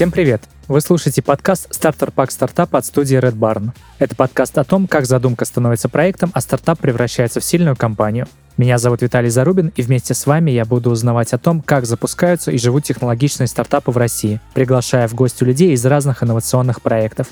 [0.00, 0.44] Всем привет!
[0.66, 3.72] Вы слушаете подкаст «Стартер Пак Стартап» от студии Red Barn.
[3.98, 8.26] Это подкаст о том, как задумка становится проектом, а стартап превращается в сильную компанию.
[8.56, 12.50] Меня зовут Виталий Зарубин, и вместе с вами я буду узнавать о том, как запускаются
[12.50, 17.26] и живут технологичные стартапы в России, приглашая в гости людей из разных инновационных проектов.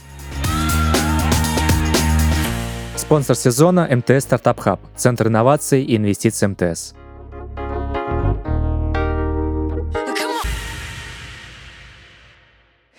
[2.97, 6.93] Спонсор сезона– МТС Стартап Хаб, Центр инноваций и инвестиций МТС.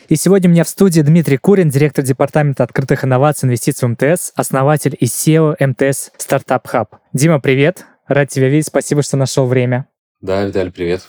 [0.10, 4.32] И сегодня у меня в студии Дмитрий Курин, директор департамента открытых инноваций инвестиций в МТС,
[4.36, 6.96] основатель и SEO МТС Стартап Хаб.
[7.14, 7.86] Дима, привет!
[8.08, 9.86] Рад тебя видеть, спасибо, что нашел время.
[10.20, 11.04] Да, Виталий, привет.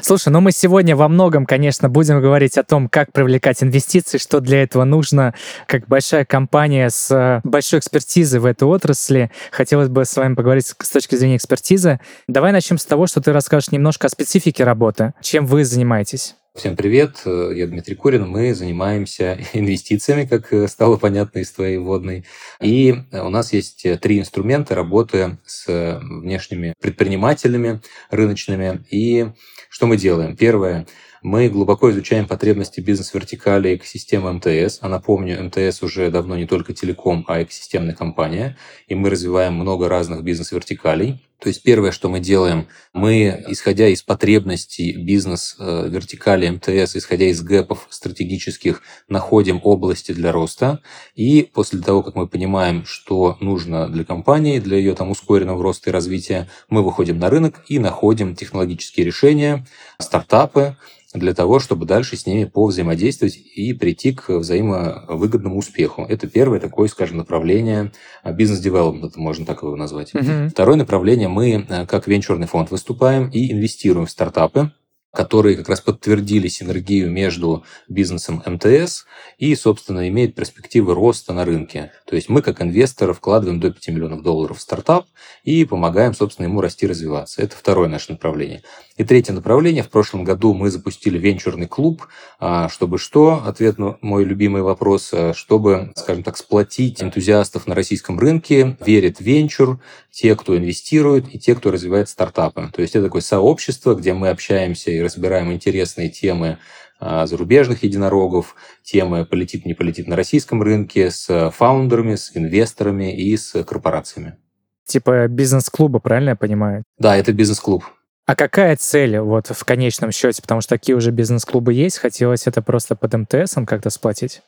[0.00, 4.38] Слушай, ну мы сегодня во многом, конечно, будем говорить о том, как привлекать инвестиции, что
[4.38, 5.34] для этого нужно,
[5.66, 9.32] как большая компания с э, большой экспертизой в этой отрасли.
[9.50, 11.98] Хотелось бы с вами поговорить с точки зрения экспертизы.
[12.28, 15.14] Давай начнем с того, что ты расскажешь немножко о специфике работы.
[15.20, 16.36] Чем вы занимаетесь?
[16.56, 22.24] Всем привет, я Дмитрий Курин, мы занимаемся инвестициями, как э, стало понятно из твоей вводной.
[22.62, 28.82] И у нас есть э, три инструмента работы с внешними предпринимателями рыночными.
[28.90, 29.26] И
[29.68, 30.34] что мы делаем?
[30.34, 30.86] Первое,
[31.20, 34.78] мы глубоко изучаем потребности бизнес-вертикали экосистемы МТС.
[34.80, 38.56] А напомню, МТС уже давно не только телеком, а экосистемная компания.
[38.88, 41.20] И мы развиваем много разных бизнес-вертикалей.
[41.40, 47.86] То есть первое, что мы делаем, мы, исходя из потребностей бизнес-вертикали МТС, исходя из гэпов
[47.90, 50.80] стратегических, находим области для роста.
[51.14, 55.90] И после того, как мы понимаем, что нужно для компании, для ее там ускоренного роста
[55.90, 59.66] и развития, мы выходим на рынок и находим технологические решения,
[59.98, 60.76] стартапы,
[61.18, 66.04] для того, чтобы дальше с ними повзаимодействовать и прийти к взаимовыгодному успеху.
[66.08, 67.92] Это первое такое, скажем, направление
[68.22, 70.14] а, бизнес-девелопмента, можно так его назвать.
[70.14, 70.50] Угу.
[70.50, 74.72] Второе направление, мы э, как венчурный фонд выступаем и инвестируем в стартапы,
[75.16, 79.06] которые как раз подтвердили синергию между бизнесом МТС
[79.38, 81.92] и, собственно, имеют перспективы роста на рынке.
[82.06, 85.06] То есть мы, как инвесторы, вкладываем до 5 миллионов долларов в стартап
[85.42, 87.40] и помогаем, собственно, ему расти и развиваться.
[87.40, 88.62] Это второе наше направление.
[88.96, 89.82] И третье направление.
[89.82, 92.06] В прошлом году мы запустили венчурный клуб.
[92.40, 93.42] А, чтобы что?
[93.44, 95.10] Ответ на мой любимый вопрос.
[95.12, 99.80] А, чтобы, скажем так, сплотить энтузиастов на российском рынке, верит в венчур,
[100.10, 102.70] те, кто инвестирует, и те, кто развивает стартапы.
[102.72, 106.56] То есть это такое сообщество, где мы общаемся и разбираем интересные темы
[106.98, 113.36] а, зарубежных единорогов, темы полетит, не полетит на российском рынке с фаундерами, с инвесторами и
[113.36, 114.38] с корпорациями.
[114.86, 116.84] Типа бизнес-клуба, правильно я понимаю?
[116.98, 117.84] Да, это бизнес-клуб.
[118.26, 120.42] А какая цель вот в конечном счете?
[120.42, 121.98] Потому что такие уже бизнес-клубы есть.
[121.98, 124.42] Хотелось это просто под МТСом как-то сплотить?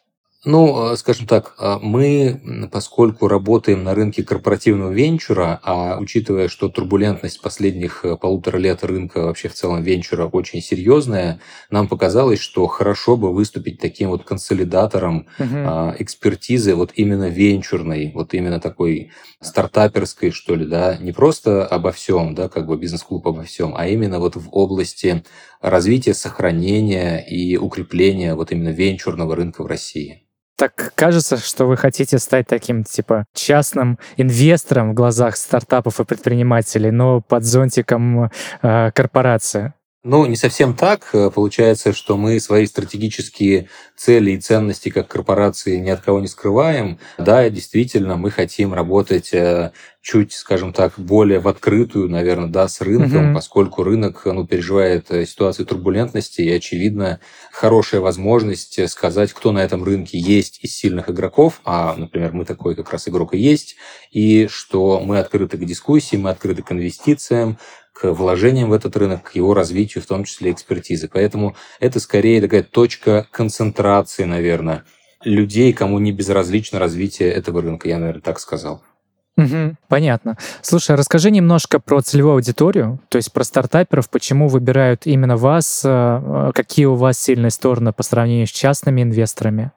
[0.45, 6.69] Ну, э, скажем так, э, мы, поскольку работаем на рынке корпоративного венчура, а учитывая, что
[6.69, 11.41] турбулентность последних э, полутора лет рынка вообще в целом венчура очень серьезная,
[11.71, 15.95] нам показалось, что хорошо бы выступить таким вот консолидатором угу.
[15.99, 19.11] экспертизы вот именно венчурной, вот именно такой
[19.41, 23.89] стартаперской, что ли, да, не просто обо всем, да, как бы бизнес-клуб обо всем, а
[23.89, 25.25] именно вот в области
[25.61, 30.28] развития, сохранения и укрепления вот именно венчурного рынка в России.
[30.59, 36.91] Так кажется, что вы хотите стать таким, типа, частным инвестором в глазах стартапов и предпринимателей,
[36.91, 38.33] но под зонтиком
[38.63, 39.73] э, корпорации.
[40.09, 41.11] Ну, не совсем так.
[41.35, 46.99] Получается, что мы свои стратегические цели и ценности как корпорации ни от кого не скрываем.
[47.19, 52.81] Да, действительно, мы хотим работать э, чуть, скажем так, более в открытую, наверное, да, с
[52.81, 53.35] рынком, mm-hmm.
[53.35, 57.21] поскольку рынок ну, переживает э, ситуацию турбулентности, и, очевидно,
[57.53, 62.75] хорошая возможность сказать, кто на этом рынке есть из сильных игроков, а, например, мы такой
[62.75, 63.77] как раз игрок и есть,
[64.11, 67.59] и что мы открыты к дискуссии, мы открыты к инвестициям,
[67.99, 71.09] к вложениям в этот рынок, к его развитию, в том числе экспертизы.
[71.13, 74.85] Поэтому это скорее такая точка концентрации, наверное,
[75.25, 78.83] людей, кому не безразлично развитие этого рынка, я, наверное, так сказал.
[79.37, 80.37] Угу, понятно.
[80.63, 86.51] Слушай, расскажи немножко про целевую аудиторию, то есть про стартаперов, почему выбирают именно вас, э,
[86.55, 89.71] какие у вас сильные стороны по сравнению с частными инвесторами?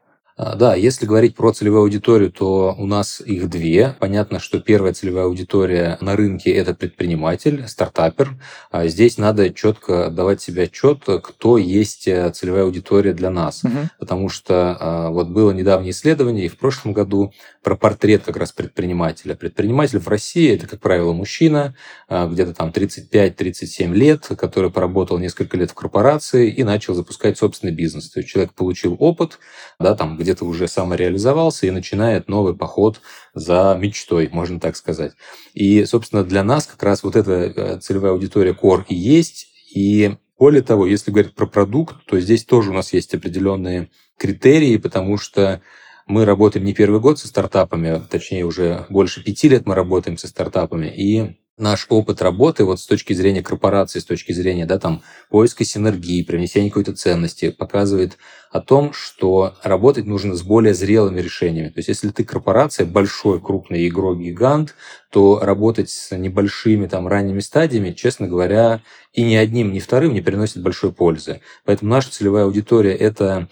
[0.43, 3.95] А, да, если говорить про целевую аудиторию, то у нас их две.
[3.99, 8.31] Понятно, что первая целевая аудитория на рынке– это предприниматель, стартапер.
[8.71, 13.63] А здесь надо четко давать себе отчет, кто есть э, целевая аудитория для нас.
[13.63, 13.77] Угу.
[13.99, 18.51] Потому что а, вот было недавнее исследование, и в прошлом году про портрет как раз
[18.51, 19.35] предпринимателя.
[19.35, 21.75] Предприниматель в России– это, как правило, мужчина,
[22.09, 28.09] где-то там 35-37 лет, который поработал несколько лет в корпорации и начал запускать собственный бизнес.
[28.09, 29.37] То есть человек получил опыт,
[29.79, 33.01] да, там где где-то уже самореализовался и начинает новый поход
[33.33, 35.13] за мечтой, можно так сказать.
[35.53, 40.15] И, собственно, для нас как раз вот эта э, целевая аудитория Core и есть, и
[40.41, 45.17] Более того, если говорить про продукт, то здесь тоже у нас есть определенные критерии, потому
[45.19, 45.61] что
[46.07, 50.27] мы работаем не первый год со стартапами, точнее уже больше пяти лет мы работаем со
[50.27, 55.03] стартапами, и наш опыт работы вот с точки зрения корпорации, с точки зрения да, там,
[55.29, 58.17] поиска синергии, привнесения какой-то ценности, показывает
[58.51, 61.69] о том, что работать нужно с более зрелыми решениями.
[61.69, 64.75] То есть если ты корпорация, большой, крупный игрок, гигант,
[65.09, 68.81] то работать с небольшими там ранними стадиями, честно говоря,
[69.13, 71.41] и ни одним, ни вторым не приносит большой пользы.
[71.63, 73.47] Поэтому наша целевая аудитория– это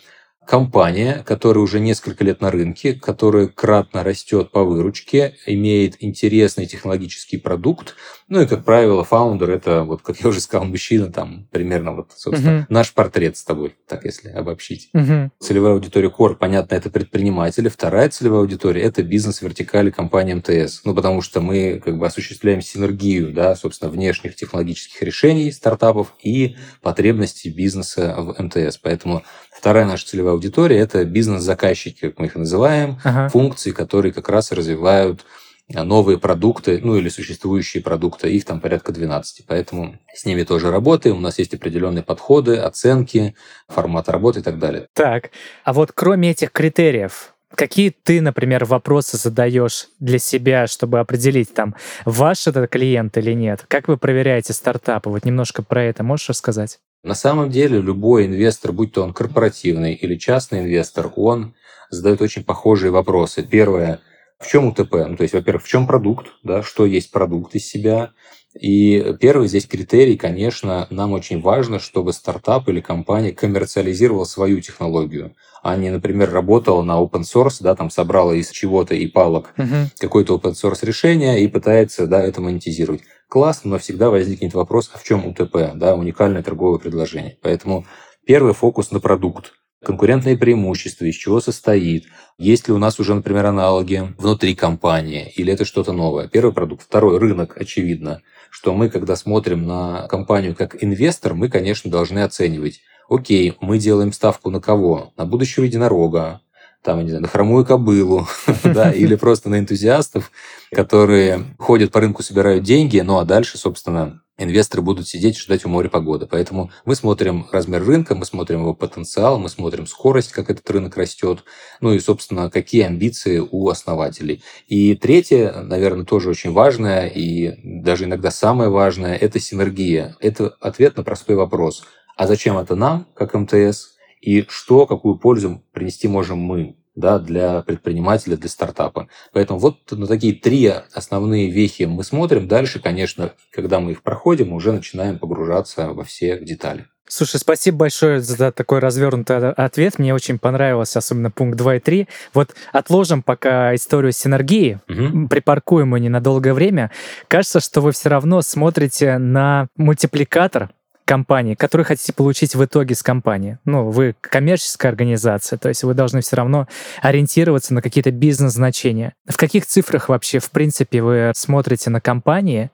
[0.49, 7.37] компания, которая уже несколько лет на рынке, которая кратно растет по выручке, имеет интересный технологический
[7.37, 7.95] продукт,
[8.29, 12.11] ну и, как правило, фаундер это, вот как я уже сказал, мужчина, там примерно вот,
[12.15, 12.65] собственно, uh-huh.
[12.69, 14.89] наш портрет с тобой, так если обобщить.
[14.95, 15.29] Uh-huh.
[15.39, 17.69] Целевая аудитория Core, понятно, это предприниматели.
[17.69, 20.81] Вторая целевая аудитория это бизнес-вертикали компании МТС.
[20.83, 26.55] Ну, потому что мы как бы осуществляем синергию, да, собственно, внешних технологических решений стартапов и
[26.81, 28.77] потребностей бизнеса в МТС.
[28.77, 33.29] Поэтому Вторая наша целевая аудитория– это бизнес-заказчики, как мы их называем, ага.
[33.29, 35.25] функции, которые как раз развивают
[35.69, 39.45] новые продукты, ну или существующие продукты, их там порядка 12.
[39.47, 43.35] Поэтому с ними тоже работаем, у нас есть определенные подходы, оценки,
[43.67, 44.87] формат работы и так далее.
[44.93, 45.29] Так,
[45.63, 51.75] а вот кроме этих критериев, Какие ты, например, вопросы задаешь для себя, чтобы определить, там,
[52.05, 53.65] ваш это клиент или нет?
[53.67, 55.09] Как вы проверяете стартапы?
[55.09, 56.79] Вот немножко про это можешь рассказать?
[57.03, 61.55] На самом деле любой инвестор, будь то он корпоративный или частный инвестор, он
[61.89, 63.41] задает очень похожие вопросы.
[63.41, 64.01] Первое,
[64.37, 64.93] в чем УТП?
[65.07, 68.11] Ну, то есть, во-первых, в чем продукт, да, что есть продукт из себя.
[68.59, 75.35] И первый здесь критерий, конечно, нам очень важно, чтобы стартап или компания коммерциализировала свою технологию,
[75.61, 79.89] а не, например, работала на open source, да, там собрала из чего-то и палок uh-huh.
[79.99, 83.01] какое-то open source решение и пытается, да, это монетизировать.
[83.29, 87.37] Классно, но всегда возникнет вопрос, а в чем УТП, да, уникальное торговое предложение.
[87.43, 87.85] Поэтому
[88.25, 89.53] первый фокус на продукт
[89.83, 92.05] конкурентные преимущества, из чего состоит,
[92.37, 96.27] есть ли у нас уже, например, аналоги внутри компании, или это что-то новое.
[96.27, 96.83] Первый продукт.
[96.83, 102.81] Второй– рынок, очевидно, что мы, когда смотрим на компанию как инвестор, мы, конечно, должны оценивать,
[103.09, 105.13] окей, мы делаем ставку на кого?
[105.17, 106.41] На будущего единорога,
[106.83, 108.27] там, не знаю, на хромую кобылу,
[108.63, 110.31] да, или просто на энтузиастов,
[110.71, 115.65] которые ходят по рынку, собирают деньги, ну а дальше, собственно, инвесторы будут сидеть и ждать
[115.65, 116.25] у моря погоды.
[116.25, 120.97] Поэтому мы смотрим размер рынка, мы смотрим его потенциал, мы смотрим скорость, как этот рынок
[120.97, 121.43] растет,
[121.81, 124.41] ну и, собственно, какие амбиции у основателей.
[124.67, 130.15] И третье, наверное, тоже очень важное, и даже иногда самое важное, это синергия.
[130.19, 131.83] Это ответ на простой вопрос.
[132.15, 137.61] А зачем это нам, как МТС, и что, какую пользу принести можем мы да, для
[137.61, 139.07] предпринимателя, для стартапа.
[139.31, 142.47] Поэтому вот на такие три основные вехи мы смотрим.
[142.47, 146.87] Дальше, конечно, когда мы их проходим, уже начинаем погружаться во все детали.
[147.07, 149.97] Слушай, спасибо большое за такой развернутый ответ.
[149.97, 152.07] Мне очень понравился, особенно пункт 2 и 3.
[152.35, 155.27] Вот отложим пока историю синергии, угу.
[155.27, 156.91] припаркуем ее ненадолгое время.
[157.27, 160.69] Кажется, что вы все равно смотрите на мультипликатор
[161.09, 163.57] компании, который хотите получить в итоге с компании.
[163.65, 166.67] Ну, вы коммерческая организация, то есть вы должны все равно
[167.01, 169.13] ориентироваться на какие-то бизнес-значения.
[169.27, 172.69] В каких цифрах вообще, в принципе, вы смотрите на компании,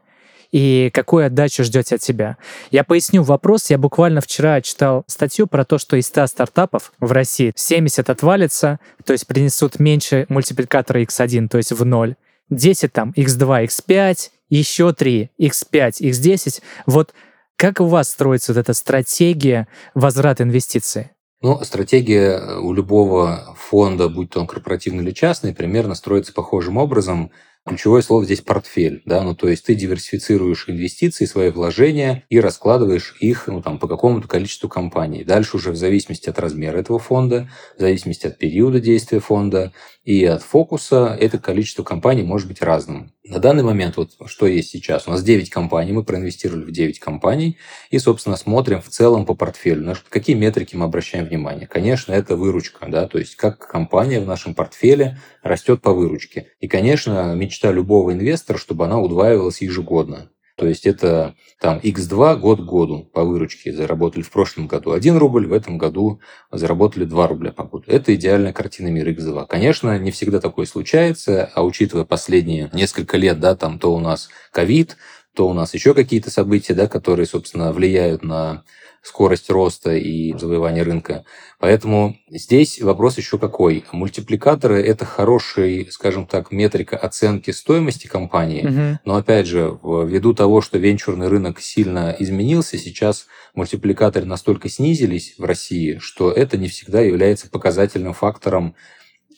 [0.52, 2.38] и какую отдачу ждете от себя.
[2.72, 3.70] Я поясню вопрос.
[3.70, 8.80] Я буквально вчера читал статью про то, что из 100 стартапов в России 70 отвалится,
[9.06, 12.16] то есть принесут меньше мультипликатора X1, то есть в ноль.
[12.50, 14.18] 10 там X2, X5,
[14.50, 16.62] еще 3, X5, X10.
[16.86, 17.14] Вот
[17.58, 21.12] как у вас строится вот эта стратегия возврата инвестиций?
[21.42, 27.32] Ну, стратегия у любого фонда, будь то он корпоративный или частный, примерно строится похожим образом.
[27.68, 33.16] Ключевое слово здесь портфель, да, ну то есть ты диверсифицируешь инвестиции, свои вложения и раскладываешь
[33.20, 35.24] их ну, там, по какому-то количеству компаний.
[35.24, 40.24] Дальше уже в зависимости от размера этого фонда, в зависимости от периода действия фонда и
[40.26, 43.12] от фокуса, это количество компаний может быть разным.
[43.28, 47.00] На данный момент, вот что есть сейчас, у нас 9 компаний, мы проинвестировали в 9
[47.00, 47.58] компаний
[47.90, 49.84] и, собственно, смотрим в целом по портфелю.
[49.84, 51.66] На какие метрики мы обращаем внимание?
[51.66, 56.52] Конечно, это выручка, да, то есть как компания в нашем портфеле растет по выручке.
[56.60, 60.30] И, конечно, мечта любого инвестора, чтобы она удваивалась ежегодно.
[60.58, 65.18] То есть это там x2 год к году по выручке заработали в прошлом году 1
[65.18, 67.84] рубль, в этом году заработали 2 рубля по году.
[67.88, 69.48] Это идеальная картина мира x2.
[69.48, 74.30] Конечно, не всегда такое случается, а учитывая последние несколько лет, да, там то у нас
[74.52, 74.96] ковид,
[75.36, 78.64] то у нас еще какие-то события, да, которые, собственно, влияют на
[79.06, 81.26] скорость роста и завоевания рынка.
[81.60, 83.86] Поэтому здесь вопрос еще какой.
[83.92, 89.00] Мультипликаторы– это хороший, скажем так, метрика оценки стоимости компании, угу.
[89.06, 95.46] но опять же, ввиду того, что венчурный рынок сильно изменился, сейчас мультипликаторы настолько снизились в
[95.46, 98.76] России, что это не всегда является показательным фактором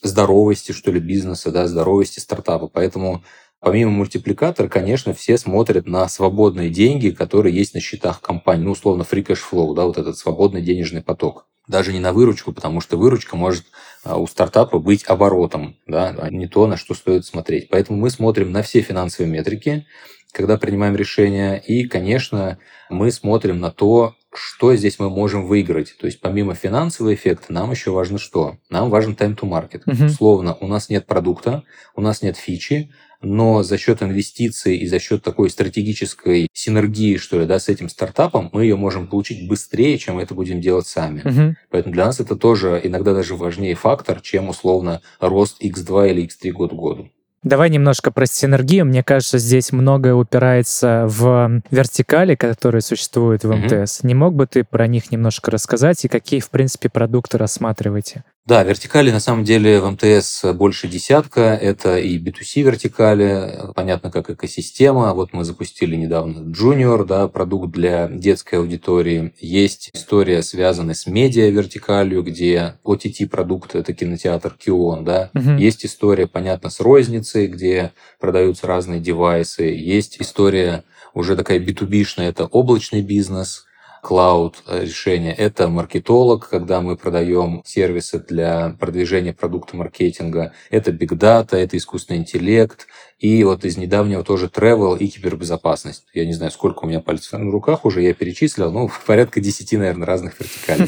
[0.01, 2.67] здоровости, что ли, бизнеса, да, здоровости стартапа.
[2.67, 3.23] Поэтому
[3.59, 9.01] Помимо мультипликатора, конечно, все смотрят на свободные деньги, которые есть на счетах компании, ну, условно,
[9.01, 11.47] free cash flow, да, вот этот свободный денежный поток.
[11.67, 13.65] Даже не на выручку, потому что выручка может
[14.03, 17.69] а, у стартапа быть оборотом, да, а не то, на что стоит смотреть.
[17.69, 19.85] Поэтому мы смотрим на все финансовые метрики,
[20.31, 22.59] когда принимаем решения, и, конечно,
[22.89, 25.95] мы смотрим на то, что здесь мы можем выиграть.
[25.99, 28.57] То есть помимо финансового эффекта, нам еще важно что?
[28.69, 29.81] Нам важен time to market.
[29.85, 30.05] Угу.
[30.05, 31.63] Условно, у нас нет продукта,
[31.95, 37.39] у нас нет фичи, но за счет инвестиций и за счет такой стратегической синергии, что
[37.39, 41.21] ли, да, с этим стартапом, мы ее можем получить быстрее, чем это будем делать сами.
[41.21, 41.55] Угу.
[41.69, 46.51] Поэтому для нас это тоже иногда даже важнее фактор, чем условно рост X2 или X3
[46.51, 47.09] год к году.
[47.43, 48.85] Давай немножко про синергию.
[48.85, 53.71] Мне кажется, здесь многое упирается в вертикали, которые существуют в МТС.
[53.71, 54.07] Mm-hmm.
[54.07, 58.23] Не мог бы ты про них немножко рассказать и какие, в принципе, продукты рассматриваете?
[58.47, 61.41] Да, вертикали на самом деле в МТС больше десятка.
[61.41, 65.13] Это и B2C вертикали, понятно, как экосистема.
[65.13, 69.33] Вот мы запустили недавно Junior, да, продукт для детской аудитории.
[69.41, 75.29] Есть история, связанная с медиа вертикалью, где OTT-продукт– это кинотеатр Кион, да.
[75.35, 75.57] Угу.
[75.57, 79.63] Есть история, понятно, с розницей, где продаются разные девайсы.
[79.63, 83.65] Есть история уже такая B2B-шная, это облачный бизнес–
[84.01, 85.33] клауд решения.
[85.33, 90.53] Это маркетолог, когда мы продаем сервисы для продвижения продукта маркетинга.
[90.69, 92.87] Это data, это искусственный интеллект,
[93.19, 96.05] и вот из недавнего тоже travel и кибербезопасность.
[96.13, 99.71] Я не знаю, сколько у меня пальцев на руках уже, я перечислил, ну, порядка 10,
[99.73, 100.87] наверное, разных вертикалей.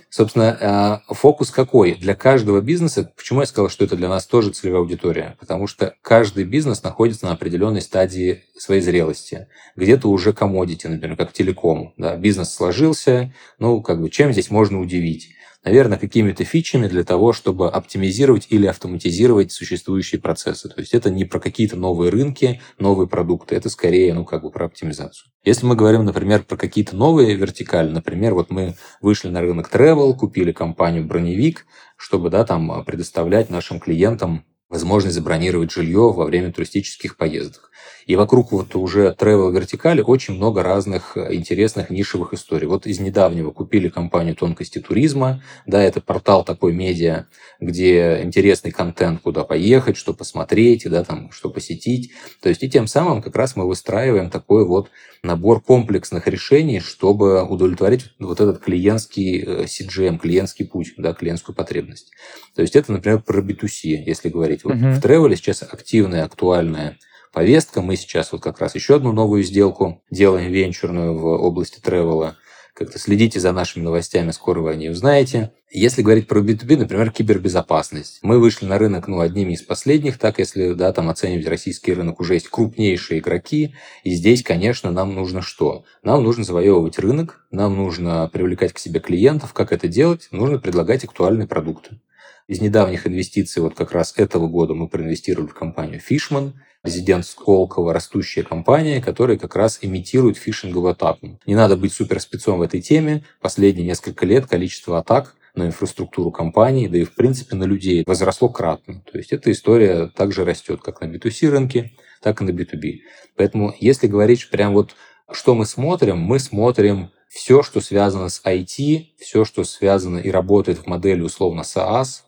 [0.10, 1.94] Собственно, а, фокус какой?
[1.94, 5.36] Для каждого бизнеса, почему я сказал, что это для нас тоже целевая аудитория?
[5.40, 9.48] Потому что каждый бизнес находится на определенной стадии своей зрелости.
[9.76, 11.92] Где-то уже комодити, например, как телеком.
[11.98, 15.34] Да, бизнес сложился, ну, как бы, чем здесь можно удивить?
[15.64, 20.68] Наверное, какими-то фичами для того, чтобы оптимизировать или автоматизировать существующие процессы.
[20.68, 24.50] То есть это не про какие-то новые рынки, новые продукты, это скорее, ну, как бы
[24.50, 25.30] про оптимизацию.
[25.44, 30.14] Если мы говорим, например, про какие-то новые вертикали, например, вот мы вышли на рынок travel,
[30.14, 31.66] купили компанию Броневик,
[31.96, 37.71] чтобы, да, там предоставлять нашим клиентам возможность забронировать жилье во время туристических поездок.
[38.06, 42.66] И вокруг вот уже travel вертикали очень много разных э, интересных нишевых историй.
[42.66, 45.42] Вот из недавнего купили компанию тонкости туризма.
[45.66, 47.26] Да, это портал такой медиа,
[47.60, 52.12] где интересный контент, куда поехать, что посмотреть, да, там, что посетить.
[52.40, 54.90] То есть и тем самым как раз мы выстраиваем такой вот
[55.22, 62.10] набор комплексных решений, чтобы удовлетворить вот этот клиентский CGM, э, клиентский путь, да, клиентскую потребность.
[62.56, 64.64] То есть это, например, про B2C, если говорить.
[64.64, 64.94] Вот uh-huh.
[64.94, 66.98] В тревеле сейчас активная, актуальная
[67.32, 67.80] повестка.
[67.82, 72.36] Мы сейчас вот как раз еще одну новую сделку делаем венчурную в области тревела.
[72.74, 75.52] Как-то следите за нашими новостями, скоро вы о ней узнаете.
[75.70, 78.18] Если говорить про B2B, например, кибербезопасность.
[78.22, 82.20] Мы вышли на рынок, ну, одними из последних, так если, да, там оценивать российский рынок,
[82.20, 83.74] уже есть крупнейшие игроки,
[84.04, 85.84] и здесь, конечно, нам нужно что?
[86.02, 89.52] Нам нужно завоевывать рынок, нам нужно привлекать к себе клиентов.
[89.52, 90.28] Как это делать?
[90.30, 92.00] Нужно предлагать актуальные продукты.
[92.48, 96.52] Из недавних инвестиций вот как раз этого года мы проинвестировали в компанию Fishman,
[96.84, 101.38] резидент Сколково, растущая компания, которая как раз имитирует фишинговую атаку.
[101.46, 103.24] Не надо быть суперспецом в этой теме.
[103.40, 108.48] Последние несколько лет количество атак на инфраструктуру компании, да и в принципе на людей возросло
[108.48, 109.02] кратно.
[109.10, 113.00] То есть эта история также растет как на B2C рынке, так и на B2B.
[113.36, 114.94] Поэтому если говорить прям вот,
[115.30, 120.78] что мы смотрим, мы смотрим все, что связано с IT, все, что связано и работает
[120.78, 122.22] в модели условно SaaS,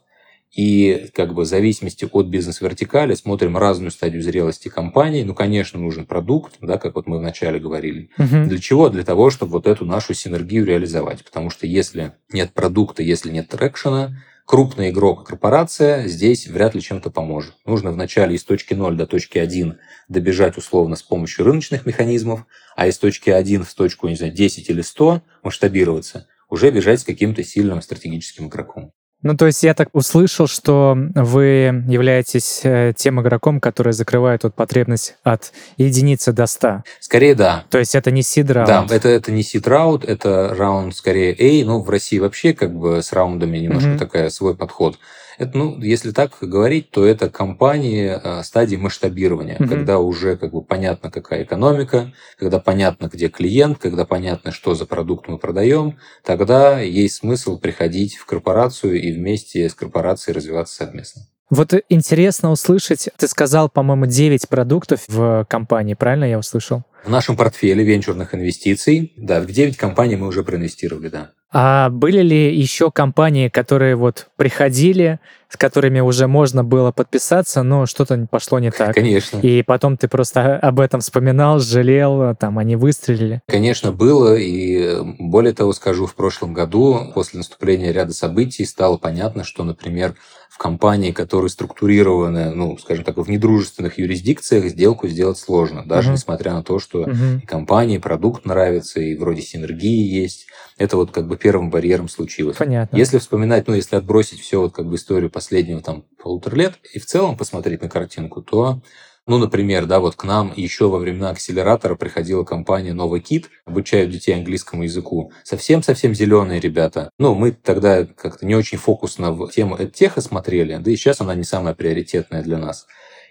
[0.55, 5.25] и как бы в зависимости от бизнес-вертикали смотрим разную стадию зрелости компании.
[5.25, 8.11] Ну, конечно, нужен продукт, да, как вот мы вначале говорили.
[8.19, 8.49] Угу.
[8.49, 8.89] Для чего?
[8.89, 11.25] Для того, чтобы вот эту нашу синергию реализовать.
[11.25, 17.11] Потому что если нет продукта, если нет трекшена, крупный игрок, корпорация здесь вряд ли чем-то
[17.11, 17.55] поможет.
[17.67, 22.47] Нужно вначале из точки 0 до точки 1 добежать условно с помощью рыночных механизмов,
[22.77, 27.05] а из точки 1 в точку, не знаю, 10 или 100 масштабироваться, уже бежать с
[27.05, 28.93] каким-то сильным стратегическим игроком.
[29.25, 34.55] Ну, то есть я так услышал, что вы являетесь э, тем игроком, который закрывает вот
[34.55, 36.83] потребность от единицы до 100.
[37.01, 37.65] Скорее, да.
[37.71, 38.69] То есть это не seed раунд.
[38.69, 41.65] Да, это, это не seed раунд, это раунд скорее A.
[41.65, 43.99] Ну, в России вообще как бы с раундами немножко mm-hmm.
[43.99, 44.99] такая свой подход.
[45.39, 49.69] Это, ну, если так говорить, то это компании э, стадии масштабирования, угу.
[49.69, 54.87] когда уже как бы понятно, какая экономика, когда понятно, где клиент, когда понятно, что за
[54.87, 61.23] продукт мы продаем, тогда есть смысл приходить в корпорацию и вместе с корпорацией развиваться совместно.
[61.51, 66.83] Вот интересно услышать, ты сказал, по-моему, 9 продуктов в компании, правильно я услышал?
[67.05, 71.33] В нашем портфеле венчурных инвестиций, да, в 9 компаний мы уже проинвестировали, да.
[71.57, 77.87] А были ли еще компании, которые вот приходили, с которыми уже можно было подписаться, но
[77.87, 78.93] что-то пошло не так?
[78.93, 79.39] Конечно.
[79.39, 83.41] И потом ты просто об этом вспоминал, жалел, там они выстрелили?
[83.47, 84.35] Конечно, было.
[84.35, 90.17] И более того скажу, в прошлом году, после наступления ряда событий, стало понятно, что, например,
[90.55, 96.15] в компании, которые структурированы, ну, скажем так, в недружественных юрисдикциях, сделку сделать сложно, даже угу.
[96.15, 97.41] несмотря на то, что угу.
[97.43, 100.47] и компании, продукт нравится, и вроде синергии есть.
[100.79, 102.57] Это вот как бы первым барьером случилось.
[102.57, 102.97] Понятно.
[102.97, 107.01] Если вспоминать, ну, если отбросить все вот как бы историю последнего там полутора лет и
[107.01, 108.81] в целом посмотреть на картинку, то
[109.27, 114.11] ну, например, да, вот к нам еще во времена акселератора приходила компания Новый Кит, обучают
[114.11, 115.33] детей английскому языку.
[115.45, 117.11] Совсем-совсем зеленые ребята.
[117.19, 121.35] Ну, мы тогда как-то не очень фокусно в тему теха смотрели, да и сейчас она
[121.35, 122.87] не самая приоритетная для нас.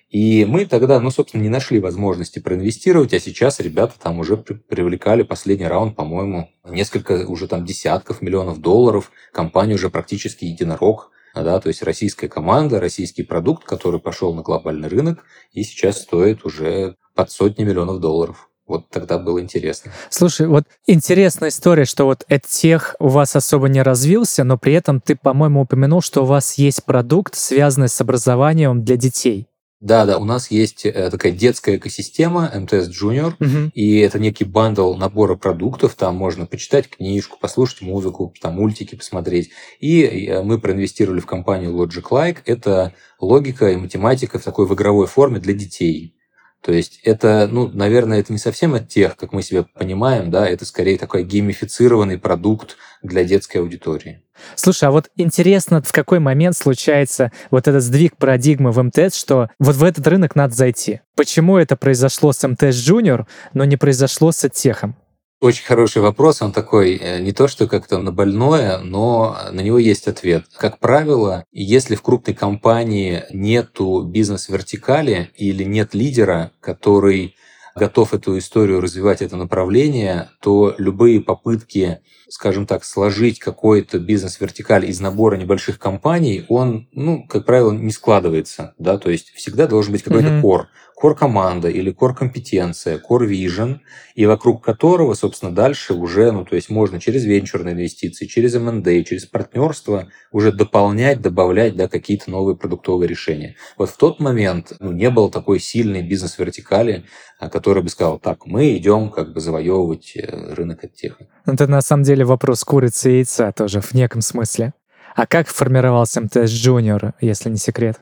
[0.09, 5.23] И мы тогда, ну, собственно, не нашли возможности проинвестировать, а сейчас ребята там уже привлекали
[5.23, 9.11] последний раунд, по-моему, несколько уже там десятков миллионов долларов.
[9.31, 14.87] Компания уже практически единорог да, то есть российская команда, российский продукт, который пошел на глобальный
[14.87, 18.49] рынок и сейчас стоит уже под сотни миллионов долларов.
[18.67, 19.91] Вот тогда было интересно.
[20.09, 25.01] Слушай, вот интересная история, что вот тех у вас особо не развился, но при этом
[25.01, 29.47] ты, по-моему, упомянул, что у вас есть продукт, связанный с образованием для детей.
[29.83, 33.69] Да, да, у нас есть э, такая детская экосистема МТС Junior, угу.
[33.73, 35.95] и это некий бандл набора продуктов.
[35.95, 39.49] Там можно почитать книжку, послушать музыку, там мультики посмотреть.
[39.81, 42.37] И э, мы проинвестировали в компанию Logic Like.
[42.45, 46.15] Это логика и математика в такой в игровой форме для детей.
[46.63, 50.47] То есть это, ну, наверное, это не совсем от тех, как мы себя понимаем, да,
[50.47, 54.21] это скорее такой геймифицированный продукт для детской аудитории.
[54.55, 59.49] Слушай, а вот интересно, в какой момент случается вот этот сдвиг парадигмы в МТС, что
[59.59, 61.01] вот в этот рынок надо зайти?
[61.15, 64.95] Почему это произошло с МТС Junior, но не произошло с Техом?
[65.43, 66.41] Очень хороший вопрос.
[66.41, 70.45] Он такой э, не то, что как-то на больное, но на него есть ответ.
[70.55, 77.35] Как правило, если в крупной компании нету бизнес-вертикали или нет лидера, который
[77.75, 84.99] готов эту историю развивать, это направление, то любые попытки, скажем так, сложить какой-то бизнес-вертикаль из
[84.99, 88.73] набора небольших компаний, он, ну, как правило, не складывается.
[88.77, 88.97] Да?
[88.97, 90.41] То есть всегда должен быть какой-то mm-hmm.
[90.41, 90.65] core
[91.03, 93.79] core-команда или core-компетенция, core-vision,
[94.15, 99.03] и вокруг которого, собственно, дальше уже, ну, то есть можно через венчурные инвестиции, через M&A,
[99.03, 103.55] через партнерство уже дополнять, добавлять, да, какие-то новые продуктовые решения.
[103.77, 107.05] Вот в тот момент ну, не было такой сильной бизнес-вертикали,
[107.39, 111.19] а, который бы сказал, так, мы идем как бы завоевывать э, рынок от тех.
[111.45, 114.73] Это на самом деле вопрос курицы и яйца тоже в неком смысле.
[115.15, 118.01] А как формировался МТС Junior, если не секрет?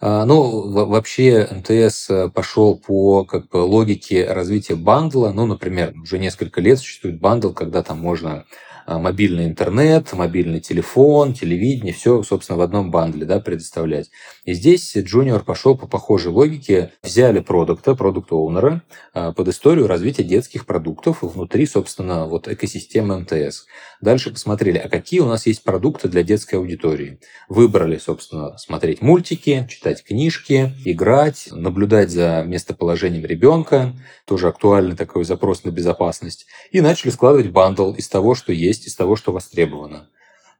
[0.00, 5.30] А, ну, вообще МТС э, пошел по как бы, логике развития бандла.
[5.32, 8.44] Ну, например, уже несколько лет существует бандл, когда там можно
[8.86, 14.10] мобильный интернет, мобильный телефон, телевидение, все, собственно, в одном бандле да, предоставлять.
[14.44, 16.92] И здесь Junior пошел по похожей логике.
[17.02, 18.82] Взяли продукта, продукт-оунера
[19.14, 23.66] а, под историю развития детских продуктов внутри, собственно, вот экосистемы МТС.
[24.00, 27.20] Дальше посмотрели, а какие у нас есть продукты для детской аудитории.
[27.48, 33.94] Выбрали, собственно, смотреть мультики, читать книжки, играть, наблюдать за местоположением ребенка,
[34.26, 38.86] тоже актуальный такой запрос на безопасность, и начали складывать bundle из того, что есть есть
[38.86, 40.08] из того, что востребовано.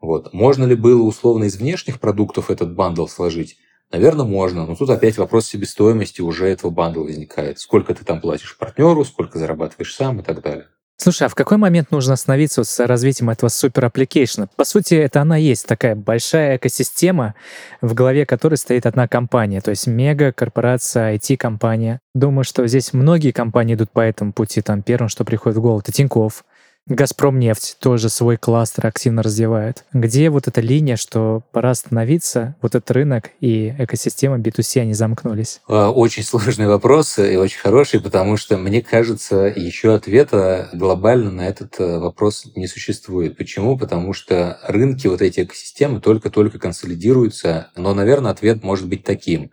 [0.01, 0.33] Вот.
[0.33, 3.57] Можно ли было условно из внешних продуктов этот bundle сложить?
[3.90, 7.59] Наверное, можно, но тут опять вопрос себестоимости уже этого bundle а возникает.
[7.59, 10.66] Сколько ты там платишь партнеру, сколько зарабатываешь сам и так далее.
[10.96, 14.48] Слушай, а в какой момент нужно остановиться с развитием этого супер application а?
[14.55, 17.35] По сути, это она есть такая большая экосистема,
[17.81, 21.98] в голове которой стоит одна компания, то есть мега-корпорация, IT-компания.
[22.14, 24.62] Думаю, что здесь многие компании идут по этому пути.
[24.62, 26.44] Там первым, что приходит в голову, это Тинькофф,
[26.88, 29.85] Газпром нефть тоже свой кластер активно развивает.
[29.92, 35.61] Где вот эта линия, что пора остановиться, вот этот рынок и экосистема B2C, они замкнулись?
[35.68, 41.49] А, очень сложный вопрос и очень хороший, потому что, мне кажется, еще ответа глобально на
[41.49, 43.37] этот э, вопрос не существует.
[43.37, 43.79] Почему?
[43.79, 49.53] Потому что рынки, вот эти экосистемы только-только консолидируются, но, наверное, ответ может быть таким.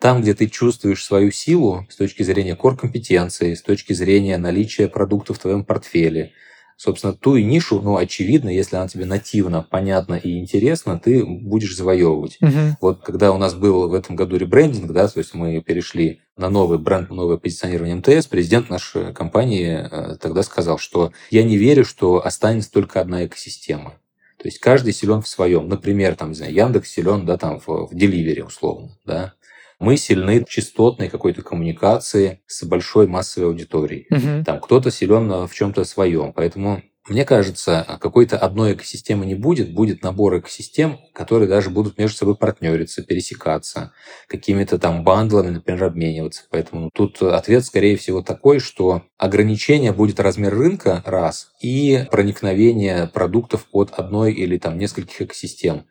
[0.00, 5.36] Там, где ты чувствуешь свою силу с точки зрения core-компетенции, с точки зрения наличия продуктов
[5.36, 6.32] в твоем портфеле,
[6.80, 11.76] собственно, ту и нишу, ну, очевидно, если она тебе нативно, понятна и интересна, ты будешь
[11.76, 12.38] завоевывать.
[12.40, 12.78] Мгм.
[12.80, 16.48] Вот когда у нас был в этом году ребрендинг, да, то есть мы перешли на
[16.48, 21.84] новый бренд, новое позиционирование МТС, президент нашей компании э, тогда сказал, что я не верю,
[21.84, 23.92] что останется только одна экосистема.
[24.38, 25.68] То есть каждый силен в своем.
[25.68, 29.34] Например, там, не знаю, Яндекс силен, да, там, в, в деливере условно, да.
[29.80, 34.06] Мы сильны в частотной какой-то коммуникации с большой массовой аудиторией.
[34.10, 34.44] Мгм.
[34.44, 36.32] Там кто-то силен в чем-то своем.
[36.32, 42.16] Поэтому мне кажется, какой-то одной экосистемы не будет, будет набор экосистем, которые даже будут между
[42.16, 43.92] собой партнериться, пересекаться,
[44.28, 46.44] какими-то там бандлами, например, обмениваться.
[46.50, 53.66] Поэтому тут ответ, скорее всего, такой, что ограничение будет размер рынка, раз, и проникновение продуктов
[53.72, 55.86] от одной или там нескольких экосистем.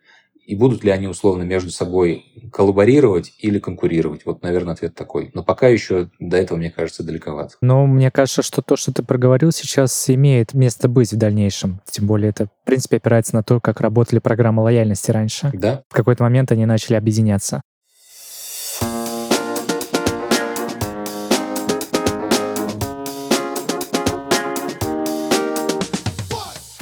[0.49, 4.25] И будут ли они условно между собой коллаборировать или конкурировать?
[4.25, 5.29] Вот, наверное, ответ такой.
[5.35, 7.57] Но пока еще до этого, мне кажется, далековато.
[7.61, 11.81] Но мне кажется, что то, что ты проговорил сейчас, имеет место быть в дальнейшем.
[11.85, 15.51] Тем более это, в принципе, опирается на то, как работали программы лояльности раньше.
[15.53, 15.83] Да?
[15.87, 17.61] В какой-то момент они начали объединяться.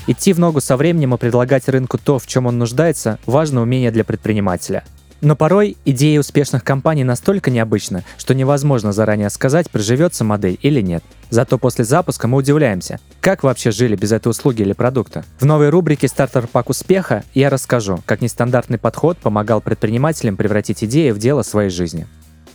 [0.09, 3.91] Идти в ногу со временем и предлагать рынку то, в чем он нуждается, важно умение
[3.91, 4.85] для предпринимателя.
[5.19, 11.03] Но порой идеи успешных компаний настолько необычны, что невозможно заранее сказать, приживется модель или нет.
[11.29, 15.25] Зато после запуска мы удивляемся, как вообще жили без этой услуги или продукта.
[15.39, 21.11] В новой рубрике «Стартер пак успеха» я расскажу, как нестандартный подход помогал предпринимателям превратить идеи
[21.11, 22.07] в дело своей жизни.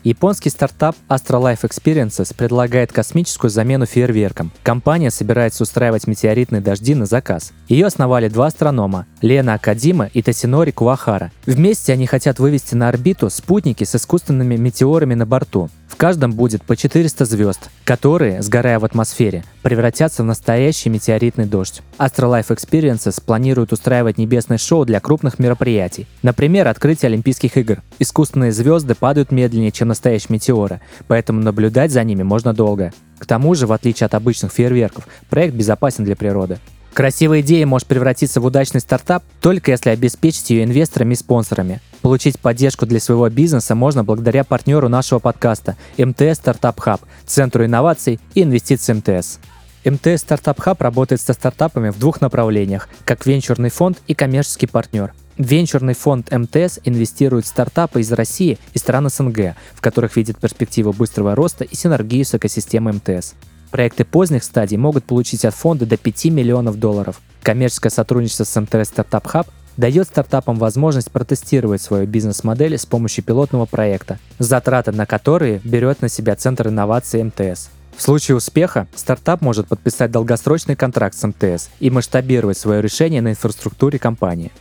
[0.04, 4.50] Японский стартап Astralife Experiences предлагает космическую замену фейерверкам.
[4.64, 7.52] Компания собирается устраивать метеоритные дожди на заказ.
[7.68, 11.30] Ее основали два астронома– Лена Акадима и Тосинори Куахара.
[11.46, 15.70] Вместе они хотят вывести на орбиту спутники с искусственными метеорами на борту.
[15.92, 21.82] В каждом будет по 400 звезд, которые, сгорая в атмосфере, превратятся в настоящий метеоритный дождь.
[21.98, 26.06] Astralife Experiences планирует устраивать небесное шоу для крупных мероприятий.
[26.22, 27.82] Например, открытие Олимпийских игр.
[27.98, 32.94] Искусственные звезды падают медленнее, чем настоящие метеоры, поэтому наблюдать за ними можно долго.
[33.18, 36.58] К тому же, в отличие от обычных фейерверков, проект безопасен для природы.
[36.94, 41.80] Красивая идея может превратиться в удачный стартап только если обеспечить ее инвесторами и спонсорами.
[42.02, 48.20] Получить поддержку для своего бизнеса можно благодаря партнеру нашего подкаста МТС Стартап Хаб, Центру инноваций
[48.34, 49.38] и инвестиций МТС.
[49.86, 55.14] МТС StartUp Hub работает со стартапами в двух направлениях, как венчурный фонд и коммерческий партнер.
[55.38, 60.92] Венчурный фонд МТС инвестирует в стартапы из России и стран СНГ, в которых видит перспективу
[60.92, 63.34] быстрого роста и синергию с экосистемой МТС.
[63.72, 67.22] Проекты поздних стадий могут получить от фонда до 5 миллионов долларов.
[67.42, 73.64] Коммерческое сотрудничество с МТС StartUp Hub дает стартапам возможность протестировать свою бизнес-модель с помощью пилотного
[73.64, 77.70] проекта, затраты на которые берет на себя Центр инноваций МТС.
[77.96, 83.30] В случае успеха стартап может подписать долгосрочный контракт с МТС и масштабировать свое решение на
[83.30, 84.52] инфраструктуре компании.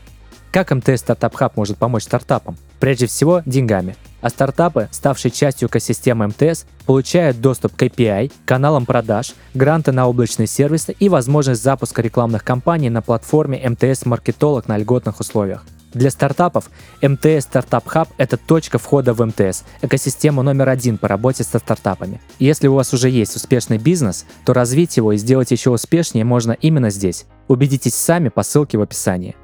[0.52, 2.58] Как МТС StartUp Hub может помочь стартапам?
[2.82, 3.96] Прежде всего, деньгами.
[4.20, 10.48] А стартапы, ставшие частью экосистемы МТС, получают доступ к API, каналам продаж, гранты на облачные
[10.48, 15.66] сервисы и возможность запуска рекламных кампаний на платформе МТС Маркетолог на льготных условиях.
[15.94, 16.70] Для стартапов
[17.02, 22.20] МТС StartUp Hub – это точка входа в МТС, экосистема номер один по работе со стартапами.
[22.40, 26.52] Если у вас уже есть успешный бизнес, то развить его и сделать еще успешнее можно
[26.52, 27.26] именно здесь.
[27.48, 29.36] Убедитесь сами по ссылке в описании.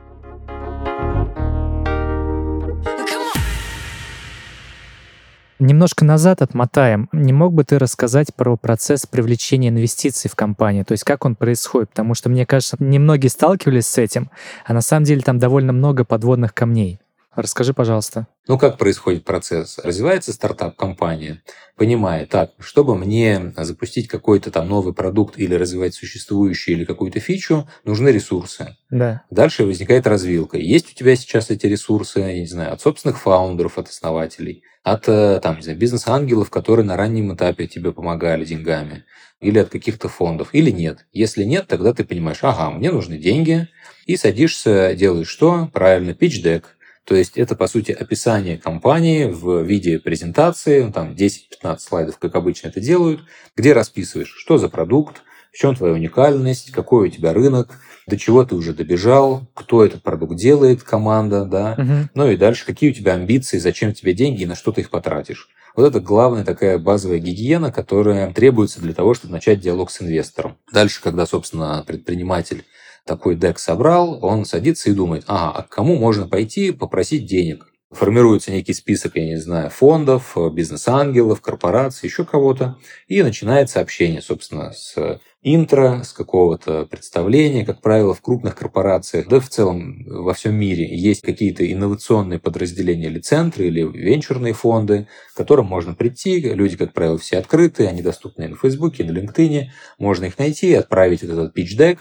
[5.59, 7.09] Немножко назад отмотаем.
[7.11, 10.85] Не мог бы ты рассказать про процесс привлечения инвестиций в компанию?
[10.85, 11.89] То есть как он происходит?
[11.89, 14.29] Потому что, мне кажется, немногие сталкивались с этим,
[14.65, 16.99] а на самом деле там довольно много подводных камней.
[17.35, 18.25] Расскажи, пожалуйста.
[18.47, 19.77] Ну, как происходит процесс?
[19.83, 21.43] Развивается стартап-компания,
[21.75, 27.67] понимая, так, чтобы мне запустить какой-то там новый продукт или развивать существующий или какую-то фичу,
[27.83, 28.75] нужны ресурсы.
[28.89, 29.21] Да.
[29.29, 30.57] Дальше возникает развилка.
[30.57, 35.09] Есть у тебя сейчас эти ресурсы, я не знаю, от собственных фаундеров, от основателей, от
[35.09, 39.03] э, там, не знаю, бизнес-ангелов, которые на раннем этапе тебе помогали деньгами,
[39.41, 41.05] или от каких-то фондов, или нет.
[41.11, 43.67] Если нет, тогда ты понимаешь, ага, мне нужны деньги,
[44.05, 45.69] и садишься, делаешь что?
[45.73, 46.63] Правильно, pitch-deck,
[47.03, 52.35] то есть это, по сути, описание компании в виде презентации, ну, там 10-15 слайдов, как
[52.35, 53.21] обычно это делают,
[53.57, 55.21] где расписываешь, что за продукт,
[55.51, 57.71] в чем твоя уникальность, какой у тебя рынок,
[58.07, 62.09] до чего ты уже добежал, кто этот продукт делает, команда, да, Мгм.
[62.15, 64.89] ну и дальше, какие у тебя амбиции, зачем тебе деньги и на что ты их
[64.89, 65.49] потратишь.
[65.75, 70.57] Вот это главная такая базовая гигиена, которая требуется для того, чтобы начать диалог с инвестором.
[70.73, 72.63] Дальше, когда, собственно, предприниматель
[73.05, 77.67] такой дек собрал, он садится и думает, ага, а к кому можно пойти попросить денег?
[77.91, 82.75] Формируется некий список, я не знаю, фондов, бизнес-ангелов, корпораций, еще кого-то.
[83.07, 85.19] И начинается общение, собственно, с
[85.55, 87.65] интро, с какого-то представления.
[87.65, 93.07] Как правило, в крупных корпорациях, да в целом во всем мире, есть какие-то инновационные подразделения
[93.07, 96.39] или центры, или венчурные фонды, к которым можно прийти.
[96.39, 99.65] Люди, как правило, все открытые, они доступны на Фейсбуке, на LinkedIn.
[99.99, 101.97] Можно их найти, отправить этот pitch-deck,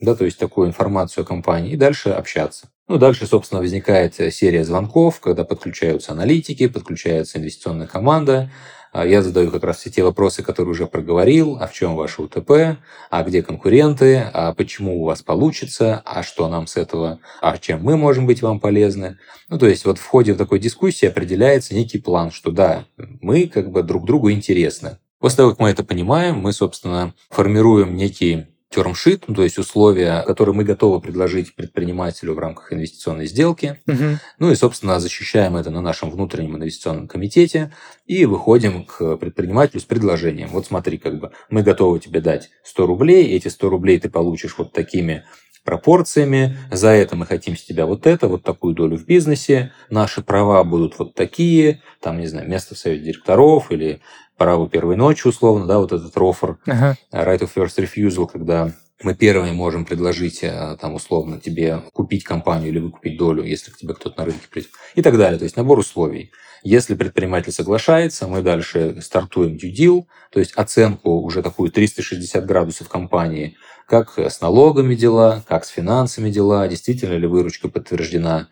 [0.00, 2.68] да, то есть такую информацию о компании, и дальше общаться.
[2.88, 8.50] Ну, дальше, собственно, возникает серия звонков, когда подключаются аналитики, подключается инвестиционная команда,
[8.94, 12.78] я задаю как раз все те вопросы, которые уже проговорил, а в чем ваше УТП,
[13.10, 17.82] а где конкуренты, а почему у вас получится, а что нам с этого, а чем
[17.82, 19.18] мы можем быть вам полезны.
[19.48, 23.70] Ну, то есть вот в ходе такой дискуссии определяется некий план, что да, мы как
[23.70, 24.98] бы друг другу интересны.
[25.18, 30.22] После того, как мы это понимаем, мы, собственно, формируем некий термшит, ну, то есть условия,
[30.26, 33.80] которые мы готовы предложить предпринимателю в рамках инвестиционной сделки.
[33.86, 34.18] Угу.
[34.38, 37.72] Ну и, собственно, защищаем это на нашем внутреннем инвестиционном комитете
[38.06, 40.48] и выходим к предпринимателю с предложением.
[40.48, 44.56] Вот смотри, как бы мы готовы тебе дать 100 рублей, эти 100 рублей ты получишь
[44.58, 45.24] вот такими
[45.68, 46.56] пропорциями.
[46.70, 49.72] За это мы хотим с тебя вот это, вот такую долю в бизнесе.
[49.90, 54.00] Наши права будут вот такие, там, не знаю, место в совете директоров или
[54.38, 56.96] право первой ночи, условно, да, вот этот рофер, ага.
[57.12, 58.72] right of first refusal, когда
[59.02, 63.76] мы первыми можем предложить, э, там, условно, тебе купить компанию или выкупить долю, если к
[63.76, 65.38] тебе кто-то на рынке придет, и так далее.
[65.38, 66.32] То есть набор условий.
[66.64, 72.88] Если предприниматель соглашается, мы дальше стартуем due deal, то есть оценку уже такую 360 градусов
[72.88, 78.48] компании, как с налогами дела, как с финансами дела, действительно ли выручка подтверждена,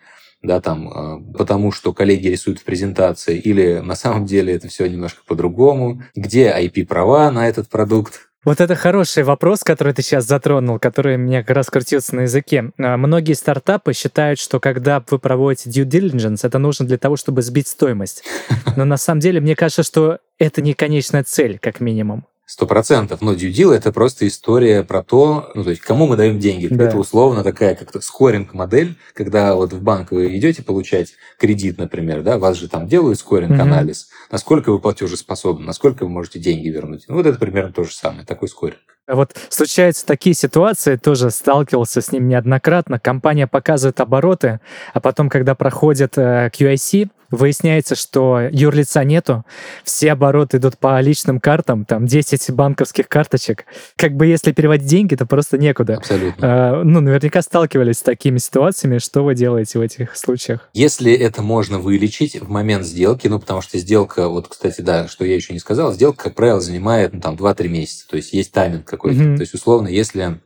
[0.46, 4.86] да, там, э, потому что коллеги рисуют в презентации, или на самом деле это все
[4.86, 10.78] немножко по-другому, где IP-права на этот продукт, вот это хороший вопрос, который ты сейчас затронул,
[10.78, 12.70] который мне как раз крутился на языке.
[12.78, 17.42] А, многие стартапы считают, что когда вы проводите due diligence, это нужно для того, чтобы
[17.42, 18.22] сбить стоимость.
[18.76, 22.24] Но на самом деле, мне кажется, что это не конечная цель, как минимум.
[22.48, 23.20] Сто процентов.
[23.22, 26.68] Но due deal– это просто история про то, ну, то есть, кому мы даем деньги.
[26.68, 26.84] Да.
[26.84, 32.38] Это условно такая как-то скоринг-модель, когда вот в банк вы идете получать кредит, например, да,
[32.38, 34.02] вас же там делают скоринг-анализ.
[34.04, 34.10] Угу.
[34.30, 37.06] Насколько вы платежеспособны, насколько вы можете деньги вернуть.
[37.08, 38.78] Ну, вот это примерно то же самое, такой скоринг.
[39.08, 42.98] Вот случаются такие ситуации, тоже сталкивался с ним неоднократно.
[42.98, 44.60] Компания показывает обороты,
[44.94, 49.44] а потом, когда проходит э, QIC, выясняется, что юрлица нету,
[49.84, 53.64] все обороты идут по личным картам, там 10 банковских карточек.
[53.96, 55.96] Как бы если переводить деньги, то просто некуда.
[55.96, 56.36] Абсолютно.
[56.40, 58.98] А, ну, наверняка сталкивались с такими ситуациями.
[58.98, 60.68] Что вы делаете в этих случаях?
[60.72, 65.24] Если это можно вылечить в момент сделки, ну, потому что сделка, вот, кстати, да, что
[65.24, 68.52] я еще не сказал, сделка, как правило, занимает, ну, там, 2-3 месяца, то есть есть
[68.52, 69.20] тайминг какой-то.
[69.20, 69.36] Mm-hmm.
[69.36, 70.40] То есть, условно, если